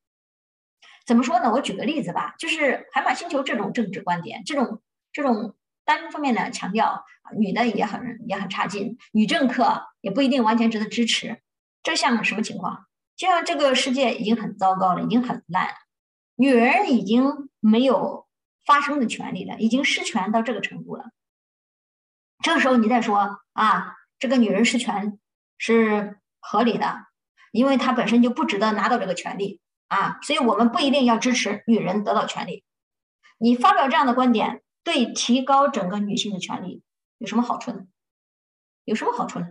[1.06, 1.52] 怎么说呢？
[1.52, 4.80] 我举个例子吧，就是海马星球这种政治观点，这种
[5.12, 7.04] 这种单方面的强调，
[7.36, 11.42] 女的也很也很差劲，女政客也不一定完全值得支持。
[11.82, 12.86] 这像什么情况？
[13.16, 15.74] 就像这个世界已经很糟糕了，已经很烂，
[16.36, 18.26] 女人已经没有
[18.64, 21.10] 发声的权利了，已经失权到这个程度了。
[22.42, 25.18] 这个时候你再说啊，这个女人失权。
[25.58, 27.06] 是合理的，
[27.50, 32.62] 因为她本身就不值得拿到这个权利啊，所以我们不一定要支持女人得到权利。
[33.38, 36.82] 你发表这样的观点，对提高整个女性的权利
[37.16, 37.86] 有什么好处呢？
[38.84, 39.46] 有什么好处呢？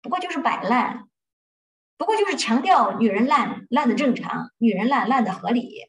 [0.00, 1.10] 不过就是摆烂，
[2.02, 5.88] 不过就是强调女人烂烂的正常，女人烂烂的合理。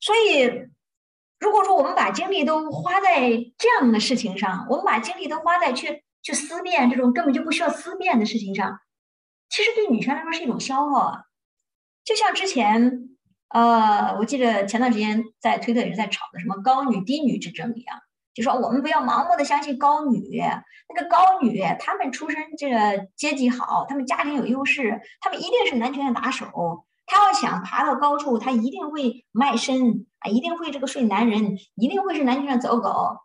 [0.00, 0.70] 所以。
[1.42, 8.78] 如果说我们把精力都花在这样的事情上，我们把精力都花在去去思辨这种根本就不需要思辨的事情上，
[9.48, 11.24] 其实对女权来说是一种消耗啊。
[12.04, 13.08] 就像之前，
[13.48, 17.98] 呃，我记得前段时间在推特也是在吵的什么高女低女之争一样，
[18.40, 26.86] 就说我们不要盲目的相信高女，那个高女她们出身这个阶级好，她们家庭有优势，她们一定是男权的打手。
[27.12, 33.18] 他要想爬到高处，他一定会卖身啊，一定会这个睡男人，一定会是男权的走狗。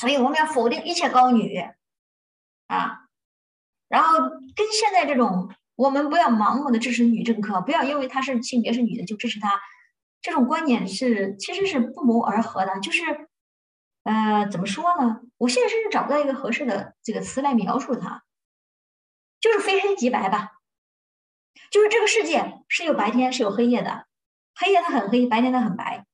[0.00, 1.58] 所以我们要否定一切高女
[2.66, 3.00] 啊，
[3.88, 9.60] 然后跟现在这种，我们不要盲目的支持女政客，不要因为她是性别是女的就支持她，
[10.22, 12.80] 这种观点是其实是不谋而合的。
[12.80, 13.27] 就是，
[14.08, 15.20] 呃，怎么说呢？
[15.36, 18.24] 我现在甚至找不到一个合适的这个词来描述它，
[19.38, 20.52] 就是非黑即白吧。
[21.70, 24.06] 就是这个世界是有白天是有黑夜的，
[24.54, 26.06] 黑夜它很黑，白天它很白。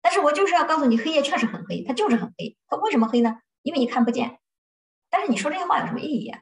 [0.00, 2.56] 但是我就是要告诉你，黑夜确实很黑，它就是很黑。
[2.68, 3.40] 它为什么黑呢？
[3.62, 4.38] 因为你看不见。
[5.10, 6.32] 但是你说这些话有什么意义？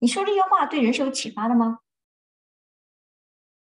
[0.00, 1.78] 你说这些话对人是有启发的吗？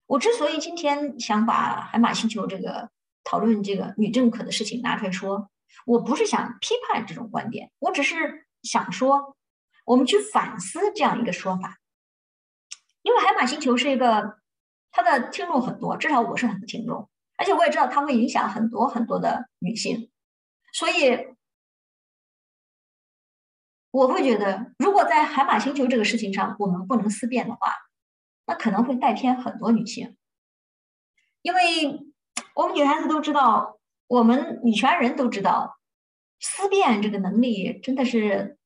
[0.06, 2.90] 我之所以今天想把海马星球这个
[3.24, 5.50] 讨论这个女政客的事情拿出来说，
[5.86, 9.36] 我不是想批判这种观点，我只是想说，
[9.84, 11.78] 我们去反思这样一个说法。
[13.02, 14.38] 因为海马星球是一个，
[14.90, 20.10] 它的听众很多，至少我是很多听众，而且我也知道它会影响很多很多的女性，
[20.72, 21.34] 所以
[23.90, 27.74] 我会觉得，如果在海马星球这个事情上我们不能思辨的话，
[28.46, 30.16] 那可能会带偏很多女性，
[31.42, 32.13] 因为
[32.54, 35.76] 我们女孩子都知道，我们女权人都知道，
[36.38, 38.58] 思辨这个能力真的是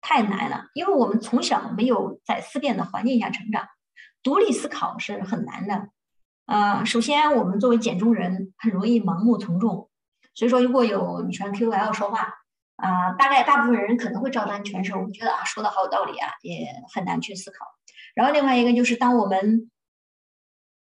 [0.00, 3.68] 太难了，因为我们从小没有在思辨的环境下成长，
[4.22, 5.88] 独立思考是很难的。
[6.46, 9.90] 呃，首先我们作为简中人，很容易盲目从众，
[10.34, 12.32] 所以说如果有女权 QL 说话，
[12.76, 17.66] 啊，大概大部分人可能会照单全收，觉得啊说的好有道理啊，也很难去思考。
[18.14, 19.70] 然后另外一个就是当我们。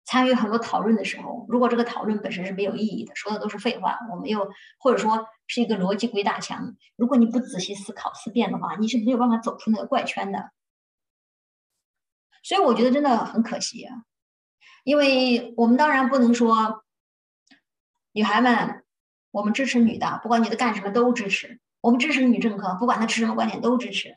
[0.06, 10.52] 参与很多讨论的时候，如果这个讨论本身是没有意义的，说的都是废话，我们又或者说是一个逻辑鬼打墙，如果你不仔细思考思辨的话，你是没有办法走出那个怪圈的。
[12.44, 14.04] 所以我觉得真的很可惜啊，
[14.84, 16.84] 因为我们当然不能说
[18.12, 18.84] 女孩们，
[19.32, 24.16] 我们支持女的，不管女的干什么都支持，我们支持女政客，不管她持什么观点都支持。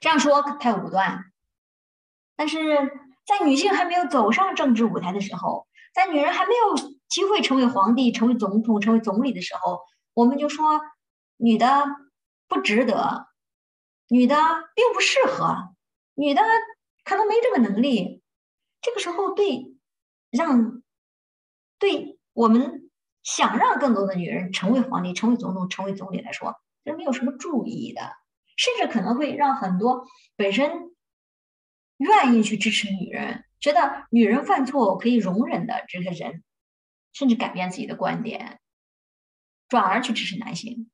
[0.00, 1.32] 这样说太武断，
[2.36, 2.58] 但是。
[3.30, 6.74] 在女性还没有走上政治舞台的时候，在女人还没有
[7.08, 9.82] 机会成为皇帝、成为总统、成为总理的时候，
[10.14, 10.80] 我们就说
[11.36, 11.84] 女的
[12.48, 13.28] 不值得，
[14.08, 14.34] 女的
[14.74, 15.76] 并不适合，
[16.14, 16.42] 女的
[17.04, 18.20] 可能没这个能力。
[18.80, 19.76] 这个时候，对
[20.32, 20.82] 让
[21.78, 22.90] 对我们
[23.22, 28.00] 想让更多的女人成为皇帝、成为总统、成为总理来说，是没有什么注意的，
[28.56, 30.04] 甚至可能会让很多
[30.36, 30.89] 本身。
[32.00, 36.42] 愿意去支持女人，觉得女人犯错可以容忍的这个人，
[37.12, 38.58] 甚至改变自己的观点，
[39.68, 40.90] 转而去支持男性，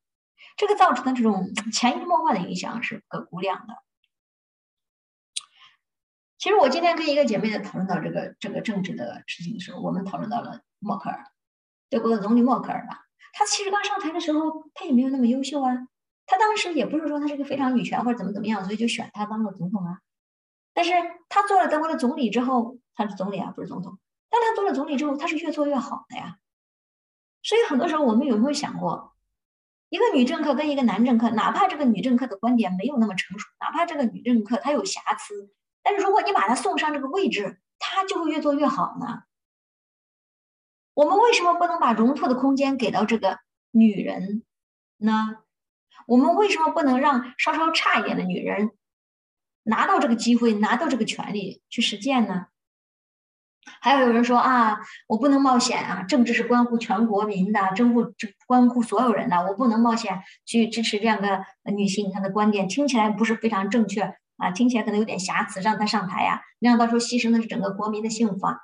[0.57, 3.75] 这个造成的这种潜移默化的影响是不可估量的。
[6.39, 11.25] 其实我今天跟一个姐妹在讨论到这个这个政治的事情的时候，我们讨论到了默克尔，
[11.89, 13.05] 德国的总理默克尔吧。
[13.33, 15.89] 他其实刚上台的时候，他也没有那么优秀啊。
[16.27, 20.01] 他当时也不是说他是个非常女权或者怎么怎么样，所以就选他当了总统啊。
[20.77, 20.93] 但是
[21.31, 23.99] 他做了德国的总理之后，他是总理啊，不是总统。
[24.29, 26.37] 但他做了总理之后，他是越做越好的呀。
[27.43, 29.15] 所以很多时候，我们有没有想过，
[29.89, 35.51] 一个女政客跟一个男政客，哪怕这个女政客的观点没有那么成熟，哪怕这个女政客她有瑕疵，
[35.83, 39.23] 但是如果你把她送上这个位置，她就会越做越好呢。
[40.93, 43.39] 我们为什么不能把容错的空间给到这个
[43.71, 44.45] 女人
[44.99, 45.39] 呢？
[46.07, 48.77] 我们为什么不能让稍稍差一点的女人？
[49.67, 52.47] 拿到这个机会，拿到这个权利去实践呢？
[53.81, 58.13] 还有有人说啊，我不能冒险啊，政治是关乎全国民的，政府
[58.47, 68.61] 关乎所有人的，我不能冒险去支持这样的女性，她的观点听起来不是非常正确啊，听起来可能有点瑕疵，让她上台呀，那样到时候牺牲的是整个国民的幸福啊。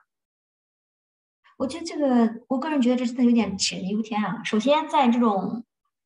[1.59, 4.43] 我觉得这个，我个人觉得这真的有点杞人忧天啊。
[4.45, 5.65] 首先，在这种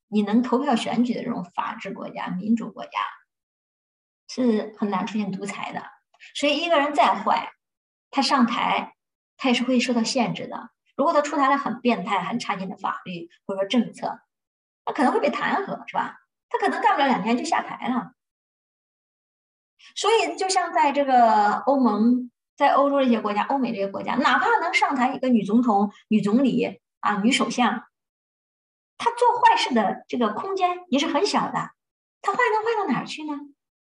[0.08, 2.90] 你能投票选举的这种法治国家、民主国家。
[4.44, 5.82] 是很难出现独裁的，
[6.34, 7.52] 所以一个人再坏，
[8.10, 8.94] 他上台，
[9.36, 10.70] 他也是会受到限制的。
[10.94, 14.20] 如果他出台了很变态、很差劲的法律或者说政策，
[14.84, 16.18] 他可能会被弹劾，是吧？
[16.48, 18.12] 他可能干不了两天就下台了。
[19.94, 27.86] 所以，就像在这个欧盟、在欧洲这些国家、欧美这些国家，哪怕能上台一个女总统、女总理啊、女首相，
[28.98, 31.70] 她做坏事的这个空间也是很小的。
[32.22, 33.34] 她坏能坏到哪儿去呢？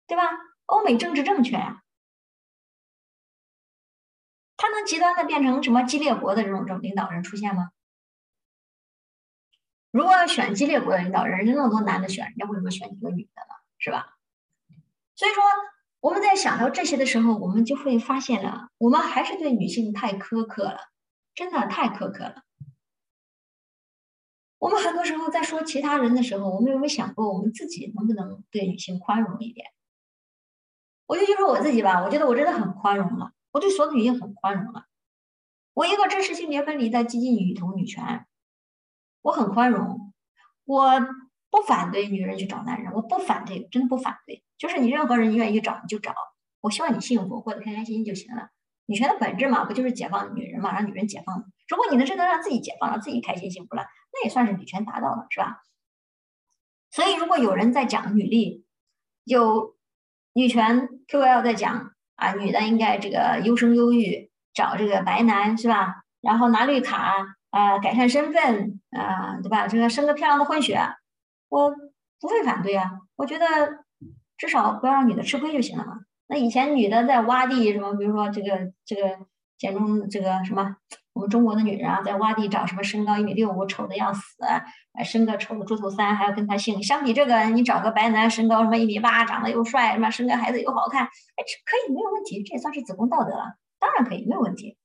[0.07, 0.23] 对吧？
[0.67, 1.83] 欧美政治正确呀，
[4.57, 7.71] 他能极端的变成什么激烈国的这种这种领导人出现吗？
[9.91, 13.55] 如果选激烈国的领导人，人家那么多男的选，人家为什么选一个女的呢？
[13.79, 14.17] 是吧？
[15.15, 15.43] 所以说
[16.01, 20.79] 我们在想到这些的时候，我们就会发现了，我们还是对女性太苛刻了，
[21.35, 22.43] 真的太苛刻了。
[24.59, 29.71] 我们很多时候在说其他人的时候，我们有没有想过，我们自己能不能对女性宽容一点？
[31.07, 34.87] 我就就说我自己吧，我觉得我真的很宽容了，我对所有女性很宽容了。
[35.75, 38.27] 我一个支持性别分离的激进女同女权，
[39.23, 40.13] 我很宽容，
[40.65, 41.01] 我
[41.51, 44.43] 不反对女人去找男人，我不反对，真的不反对。
[44.57, 46.15] 就是你任何人愿意找你就找，
[46.61, 48.49] 我希望你幸福，过得开开心心就行了。
[48.87, 51.45] 女权的本质嘛，不就是解放女人嘛，让女人解放。
[51.69, 55.61] 如果你能真的让自己解放，让自己开心幸福了，那也算是女权达到了，是吧？
[56.91, 58.65] 所以如果有人在讲女力，
[59.25, 59.74] 有。
[60.35, 66.03] 女权 QL 在讲啊，女的应该这个优生优育，找这个白男是吧？
[66.21, 67.15] 然后拿绿卡
[67.51, 69.67] 啊，改善身份啊，对吧？
[69.67, 70.79] 这个生个漂亮的混血，
[71.49, 71.71] 我
[72.21, 72.91] 不会反对啊。
[73.17, 73.47] 我觉得
[74.37, 76.01] 至少不要让女的吃亏就行了嘛。
[76.27, 79.19] 那以前女的在洼地什么，比如说这个这个
[79.57, 80.77] 简中这个什么。
[81.15, 84.45] 我们中国的女人啊，在洼地找什么身高一米六五，丑的要死，
[85.05, 86.83] 生个丑的猪头三，还要跟他姓。
[86.83, 91.09] 相比这个，你找个白男，身高什么一米八，长得又帅，什么生个孩子又好看，哎，
[91.47, 94.77] 这可以没有问题，这也算是子宫道德了，当然可以，没有问题。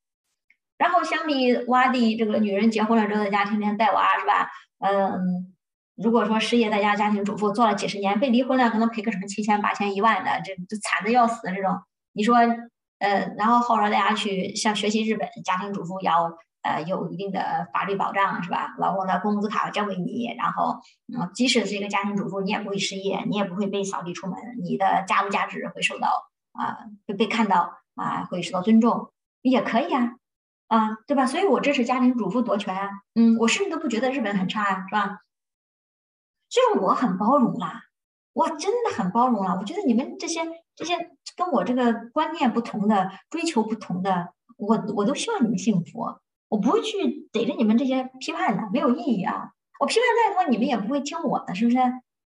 [0.78, 4.48] 然后相比洼地这个女人结婚了之后在家天天带娃是吧？
[4.78, 5.52] 嗯，
[5.96, 11.76] 如果说失业在家家庭主妇做了几十年，被离婚了可能赔个什么七千八千一万的，这这惨的要死的这种，
[12.12, 12.36] 你说
[13.00, 18.74] 呃，然后号召大家去像学习日本家庭主妇要呃有一定的法律保障是吧？
[18.78, 20.80] 老公的工资卡交给你，然后
[21.12, 26.08] 嗯，即使是一个家庭主妇，你也不会失业，你也不会被扫地出门，你的家务价值会受到
[26.52, 26.76] 啊
[27.06, 29.10] 被被看到啊会受到尊重，
[29.42, 30.12] 也可以啊。
[30.68, 31.26] 啊，对吧？
[31.26, 35.18] 所以我支持家庭主妇夺权啊，嗯，我甚至都不觉得日本很差呀，是吧？
[36.48, 37.82] 就是我很包容啦，
[38.32, 39.56] 我真的很包容了。
[39.58, 40.42] 我觉得你们这些
[40.80, 40.96] 这些
[41.36, 46.06] 跟我这个观念不同的、追求不同的，我我都希望你们幸福，
[46.48, 49.52] 我不会去逮着你们这些批判的，没有意义啊。
[49.78, 51.76] 我批判再多，你们也不会听我的，是不是？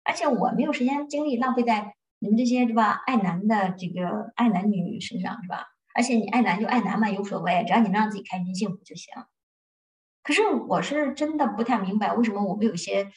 [0.04, 5.66] 而且我没有时间精力浪费在你们这些对吧爱男的这个爱男女身上，是吧？
[5.96, 9.12] 而且你爱男就爱男嘛，无所谓，只要你能让自己开心幸福就行。
[10.24, 13.12] 可是我是真的不太明白，为什么我们有些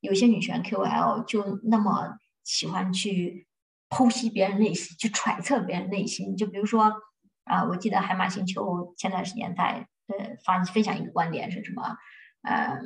[0.00, 3.47] 有些女权 QL 就那么喜欢去
[3.90, 6.36] 剖析别人内心，去揣测别人内心。
[6.36, 6.92] 就比如说
[7.44, 11.96] 啊，我记得海马星球前段时间在呃发分享一个观点是什么？
[12.42, 12.80] 嗯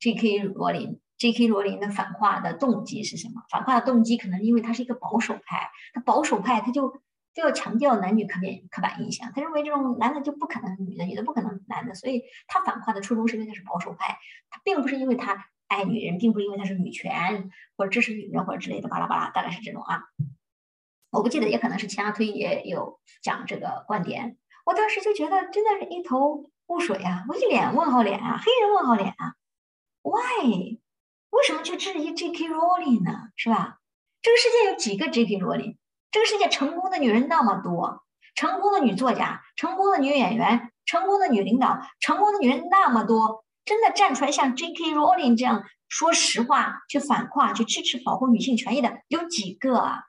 [0.00, 0.38] ，J.K.
[0.40, 1.46] 罗琳，J.K.
[1.46, 3.42] 罗琳的反跨的动机是什么？
[3.50, 7.00] 反跨的动机可能因为他是一个保守派，他保守派他就。
[7.34, 14.18] 就要强调男女刻板刻板印象，他认为这种男的就不可能女的，女的不可能男的，所以他反跨的初衷是因为他是保守派，
[14.50, 20.02] 他并不是因为他爱女人，并不是因为他是女权或者支持女人或者之类的巴拉巴拉，大概是这种啊。
[21.10, 24.36] 我不记得，也可能是钱阿推也有讲这个观点。
[24.64, 29.34] 我当时就觉得真的是一头雾水啊，我一脸问号脸啊，黑人问号脸啊。
[30.02, 30.78] Why？
[31.30, 32.48] 为什么去质疑 J.K.
[32.48, 33.28] Rowling 呢？
[33.36, 33.78] 是吧？
[34.22, 35.36] 这个世界有几个 J.K.
[35.36, 35.76] Rowling？
[36.10, 38.02] 这个世界成功的女人那么多，
[38.34, 44.94] 成功的女作家，成功的女演员，成功的女领导，成功的女人那么多，真的站出来像 J.K.
[44.94, 50.04] Rowling 这样说实话、去反跨、去支持保护女性权益的有几个啊？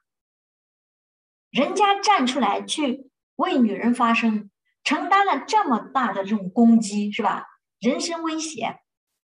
[1.52, 4.50] 人家站出来去为女人发声，
[4.84, 7.46] 承担了这么大的这种攻击，是吧？
[7.80, 8.80] 人身威胁，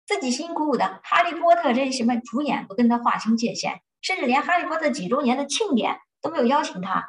[0.05, 5.99] 自己辛辛苦苦的《哈利波特》这些什么主演都跟他划清界限，甚至连《哈利波特》几周年的庆典。
[6.23, 7.03] 都没有邀请他，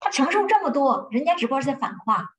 [0.00, 2.30] 他承受这么多，人家只不过是在反话。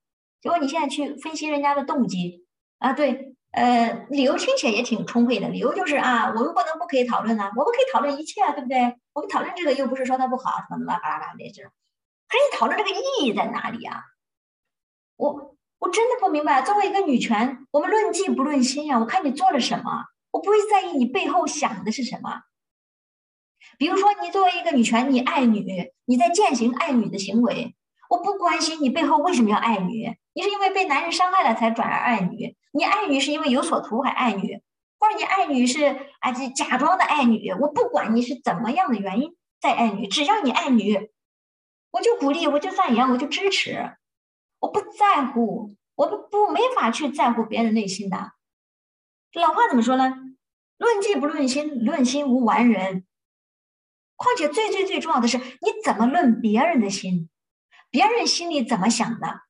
[0.42, 2.46] 结果你现在去分析人家的动机
[2.80, 5.48] 啊，对，呃，理由听起来也挺充沛的。
[5.48, 8.98] 理由就是啊，我们不能不可以讨论呢，我们可以讨论一切啊，对不对？
[9.14, 11.72] 我们讨论这个又不是说它不好，什么什么巴拉巴拉的这种。
[12.28, 14.02] 可是你讨论这个意义在哪里啊？
[15.16, 16.62] 我我真的不明白。
[16.62, 19.00] 作为一个女权，我们论迹不论心呀。
[19.00, 22.42] 我看你做了什么，我不会在意你背后想的是什么。
[23.78, 27.76] 比如说，你作为一个女权，你爱女，你在践行爱女的行为，
[28.10, 34.62] 我不关心你背后为什么要爱女，你是因为被男人伤害了才转而爱女，你爱女是因为有所图还爱女，
[35.00, 35.86] 或者你爱女是
[36.20, 41.10] 啊这假装的爱女，我不管你是怎么样的原因在爱女，只要你爱女，
[41.92, 43.98] 我就鼓励，我就赞扬，我就支持，
[44.60, 48.34] 我不在乎，我不不没法去在乎别人内心的。
[49.34, 50.16] 老话怎么说呢？
[50.78, 53.06] 论迹不论心，论心无完人。
[54.16, 57.30] 况且最最最重要的是，你怎么论别人的心？
[57.90, 59.42] 别人心里怎么想的？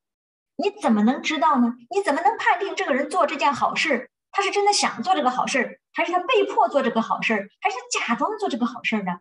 [0.56, 1.74] 你怎么能知道呢？
[1.90, 9.18] 你怎么能判定这个人做这件好事，他是真的想做这个好事，还是他被迫做这个好事，还是假装做这个好事呢？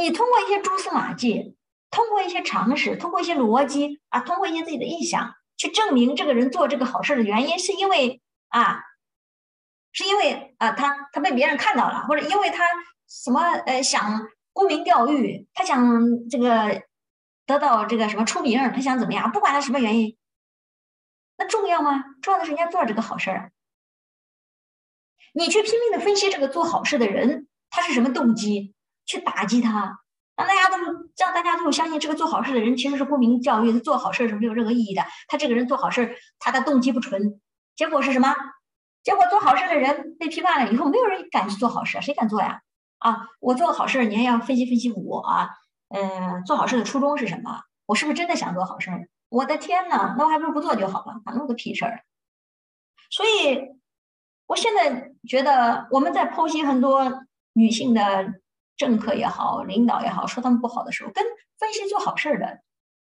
[0.00, 1.56] 你通过一些蛛丝马迹，
[1.90, 8.82] 通过一些常识，通过一些逻辑啊，通过一些自己的臆想，去证明这个人做这个好事的原因，是因为啊。
[9.92, 12.64] 是因为啊，他他被别人看到了，或者因为他
[13.08, 16.84] 什么呃想沽名钓誉，他想这个
[17.44, 19.32] 得到这个什么出名，他想怎么样？
[19.32, 20.16] 不管他什么原因，
[21.36, 22.04] 那重要吗？
[22.22, 23.50] 重要的是人家做这个好事儿。
[25.32, 28.76] 你去拼命的分析这个做好事的人，他是什么动机？
[29.10, 29.98] 去打击他，
[30.36, 30.76] 让大家都
[31.16, 35.02] 让大家都相信这个做好事的人其实是沽名钓誉，他做好事是没有任何意义的。
[35.26, 37.40] 他这个人做好事，他的动机不纯，
[37.74, 38.32] 结果是什么？
[39.02, 42.60] 结果做好事的人被批判了以后，没有人敢去做好事，谁敢做呀？
[42.98, 45.48] 啊，我做好事，你还要分析分析我啊？
[45.88, 47.62] 嗯，做好事的初衷是什么？
[47.86, 48.90] 我是不是真的想做好事？
[49.28, 52.04] 我的天呐，那我还不如不做就好了，哪那么个屁事儿？
[53.10, 53.58] 所以，
[54.46, 58.34] 我现在觉得我们在剖析很多女性的
[58.80, 61.22] 政客也好，领导也好，说他们不好的时候，跟
[61.58, 62.62] 分析做好事儿的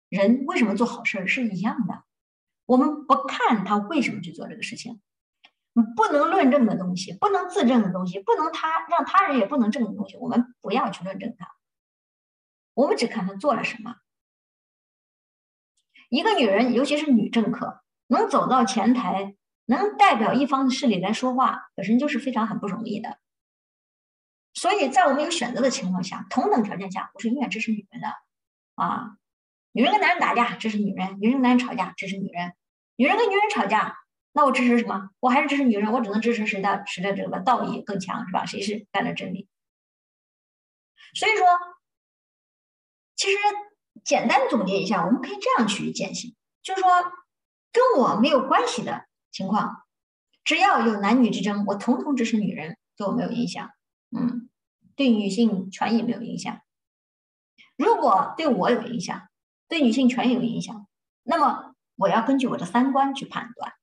[0.07, 2.03] 人为什么做好事儿是一样的。
[2.67, 5.01] 我们不看他为什么去做这个事情。
[5.95, 11.47] 不能论证的东西，不能自证的东西，不能他让他人也不能证的东西，我们不要去论证它。
[12.75, 13.95] 我们只看他做了什么。
[16.09, 23.17] 一个女人，尤其是女政客，能走到前台，能代表一方的势力来说话，本身就是非常很不容易的。
[24.53, 28.07] 所以在我们有选择的情况下，同等条件下，我是永远支持女人的
[28.75, 29.17] 啊。
[29.71, 32.53] 女人跟男人打架支持女人，女人跟男人吵架支持女人，
[32.95, 33.97] 女人跟女人吵架，
[34.31, 35.09] 那我支持什么？
[35.19, 38.45] 我还是支持女人，我只能支持谁的谁的这个道义更强，是吧？
[38.45, 39.49] 谁是干的真理？
[41.15, 41.47] 所以说，
[43.15, 43.37] 其实
[44.03, 46.89] 简单总结一下，我们可以这样去践行，就是说，
[47.71, 49.83] 跟我没有关系的情况，
[50.43, 53.71] 只要有男女之争，我统统支持女人，对我没有影响。
[54.15, 54.49] 嗯，
[54.95, 56.59] 对女性权益没有影响。
[57.75, 59.27] 如果对我有影响，
[59.67, 60.87] 对女性权益有影响，
[61.23, 63.73] 那么我要根据我的三观去判断。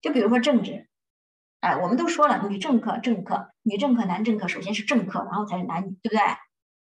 [0.00, 0.88] 就比如说政治，
[1.60, 6.20] 哎，我们都说了，女政客、政客、女政客、男政客，首先是政客，然后才是男女，对不对？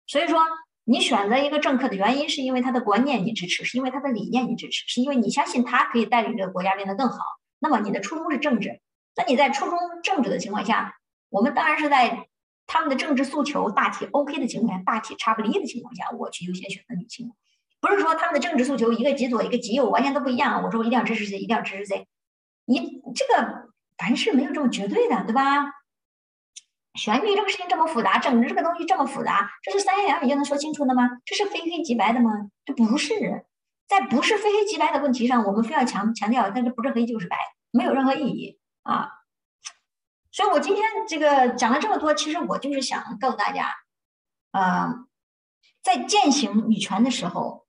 [0.06, 0.42] 所以说，
[0.84, 7.18] 你选择一个政客的原因，是因为他的观念你支持，是因为他的理念你支持，是因为你相信他可以带领这个国家变得更好。
[7.60, 8.82] 那么你的初衷是政治。
[9.16, 10.94] 那你在初衷政治的情况下，
[11.30, 12.28] 我们当然是在。
[12.74, 17.32] 他们的政治诉求大体 OK 的情况下，大体差不离的情况下，我去优先选择女性，
[17.80, 20.64] 不是说他们的政治诉求一个极左一个极右完全都不一样。
[20.64, 22.08] 我说我一定要支持谁，一定要支持谁，
[22.66, 25.72] 你这个凡事没有这么绝对的，对吧？
[26.96, 31.08] 选举这个事情这么复杂，政治这个东西这么复杂，这是三言两语就能说清楚的吗？
[31.26, 32.32] 这是非黑即白的吗？
[32.66, 33.46] 这不是，
[33.88, 37.38] 在不是非黑即白的问题上，我们非要强强调，但是不是黑就是白，
[37.70, 39.12] 没有任何意义啊。
[40.34, 43.72] 所以，我今天这个讲了这么多，其实我就是想告诉大家，
[44.52, 45.06] 呃，
[45.84, 47.68] 在践行女权的时候，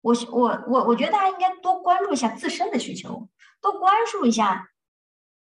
[0.00, 3.28] 我我我我觉得大家应该多关注一下自身的需求，
[3.60, 4.70] 多关注一下，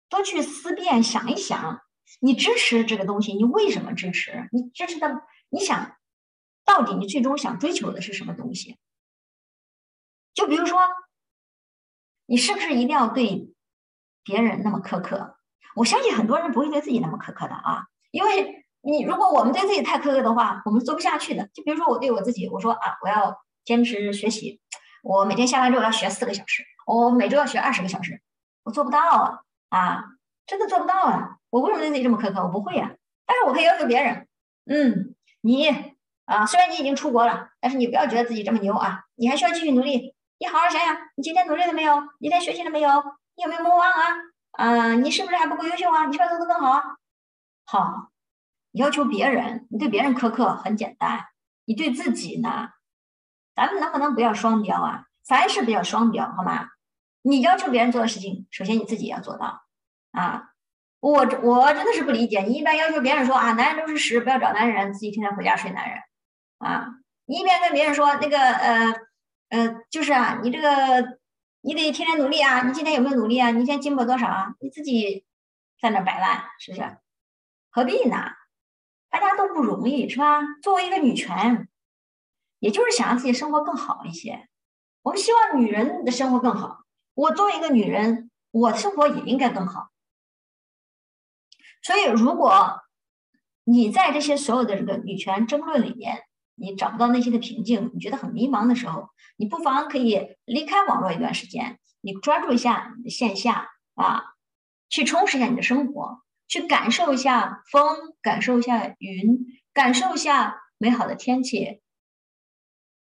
[0.09, 1.82] 多去思辨想一想，
[2.20, 4.49] 你支持这个东西，你为什么支持？
[4.51, 5.95] 你支持的，你想
[6.66, 8.78] 到底你最终想追求的是什么东西？
[10.34, 10.78] 就比如说，
[12.26, 13.53] 你是不是一定要对
[14.26, 15.38] 别人那么苛刻？
[15.76, 21.47] 我相信很多人不会对自己那么苛刻的啊，因为你如果我们对自己太苛刻的话，我们做不下去的。
[21.53, 24.59] 就比如说我对我自己，我说啊，我要坚持学习，
[25.03, 28.22] 我每天下班之后要学四个小时，我每周要学二十个小时，
[28.63, 30.03] 我做不到啊，啊，
[30.47, 31.38] 真的做不到啊！
[31.49, 32.41] 我为什么对自己这么苛刻？
[32.41, 32.91] 我不会呀，
[33.26, 34.28] 但是我可以要求别人，
[34.65, 35.67] 嗯，你
[36.26, 42.01] 啊，虽然你已经出国了，但是你不要觉得自己这么牛啊，你还需要继续努力，你好好想想，你今天努力了没有？
[42.19, 42.89] 你今天学习了没有？
[43.36, 44.15] 你有没有莫忘啊？
[44.52, 46.06] 啊，你是不是还不够优秀啊？
[46.06, 46.84] 你是不是做得更好啊？
[47.66, 48.12] 好，
[48.74, 51.26] 要求别人，你对别人苛刻很简单，
[51.66, 52.70] 你对自己呢？
[53.56, 55.06] 咱们能不能不要双标啊？
[55.26, 56.68] 凡事不要双标，好吗？
[57.22, 59.64] 你要求别人做的事情，首先你自己要做到
[60.12, 60.49] 啊！
[60.99, 65.99] 我我真的是不理解，你一边要求别人说啊，男人都是屎，不要找男人，自己天天回家睡男人
[66.60, 66.88] 啊！
[67.26, 68.93] 你一边跟别人说那个呃
[69.49, 71.20] 呃，就是啊，你这个。
[71.62, 72.68] 你得天天努力啊！
[72.68, 73.51] 你今天有没有努力啊？
[73.51, 74.55] 你今天进步多少啊？
[74.59, 75.26] 你自己
[75.80, 76.97] 在那摆烂，是不是？
[77.70, 78.18] 何必呢？
[79.09, 80.41] 大家都不容易，是吧？
[80.64, 81.70] 作为一个女权，
[82.59, 84.49] 也就是想让自己生活更好一些。
[85.03, 86.80] 我们希望女人的生活更好。
[87.14, 89.89] 我作为一个女人，我生活也应该更好。
[91.84, 92.82] 所以，如果
[93.66, 96.24] 你在这些所有的这个女权争论里面，
[96.62, 104.36] 你找不到内心的平静，你觉得很迷茫的时候，你不妨可以离开网络一段时间，你专注一下你的线下啊，
[104.88, 109.39] 去充实一下你的生活，去感受一下风，感受一下云，
[109.74, 111.82] 感受一下美好的天气，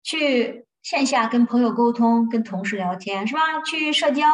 [0.03, 3.61] 去线下跟朋友沟通，跟同事聊天，是吧？
[3.61, 4.27] 去社交，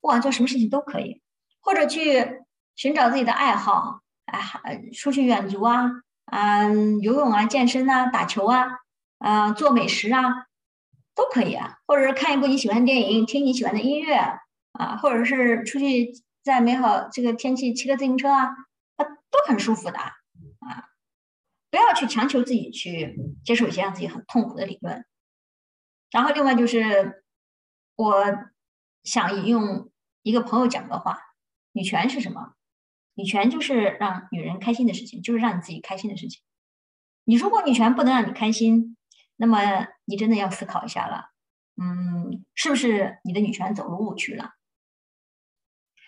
[0.00, 1.20] 不管做什么事情都可以，
[1.60, 2.40] 或者去
[2.74, 5.90] 寻找自己的爱好，哎，出去远足啊。
[6.32, 8.66] 嗯，游泳啊，健身啊，打球啊，
[9.18, 10.46] 啊，做美食啊，
[11.14, 11.76] 都可以啊。
[11.86, 14.14] 或者是看一部你喜欢的电影，听你喜欢的音乐
[14.72, 16.10] 啊，或者是出去
[16.42, 18.46] 在美好这个天气骑个自行车啊，
[18.96, 20.14] 啊，都很舒服的啊。
[21.70, 23.14] 不要去强求自己去
[23.44, 25.04] 接受一些让自己很痛苦的理论。
[26.10, 27.24] 然后另外就是，
[27.94, 28.24] 我
[29.04, 29.90] 想引用
[30.22, 31.18] 一个朋友讲的话：
[31.72, 32.54] 女权是什么？
[33.14, 36.42] 女权就是让女人开心的事情，就是让你自己开心的事情。
[37.24, 38.96] 你如果女权不能让你开心，
[39.36, 41.26] 那么你真的要思考一下了，
[41.76, 44.52] 嗯，是不是你的女权走入误区了？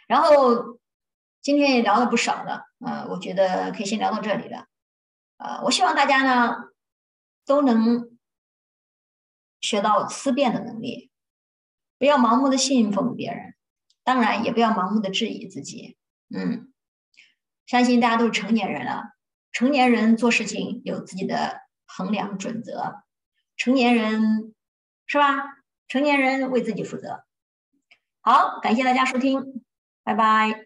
[0.07, 0.79] 然后
[1.41, 4.67] 今天也聊了不少了，呃，我觉得可以先聊到这里了。
[5.37, 6.57] 呃，我希望大家呢
[7.45, 8.19] 都能
[9.61, 11.11] 学到思辨的能力，
[11.99, 13.55] 不要盲目的信奉别人，
[14.03, 15.97] 当然也不要盲目的质疑自己，
[16.35, 16.71] 嗯。
[17.67, 19.03] 相信大家都是成年人了，
[19.53, 23.03] 成年人做事情有自己的衡量准则，
[23.57, 24.55] 成年人
[25.07, 25.45] 是吧？
[25.89, 27.25] 成年人为自己负责。
[28.21, 29.63] 好，感谢大家收听，
[30.03, 30.64] 拜拜。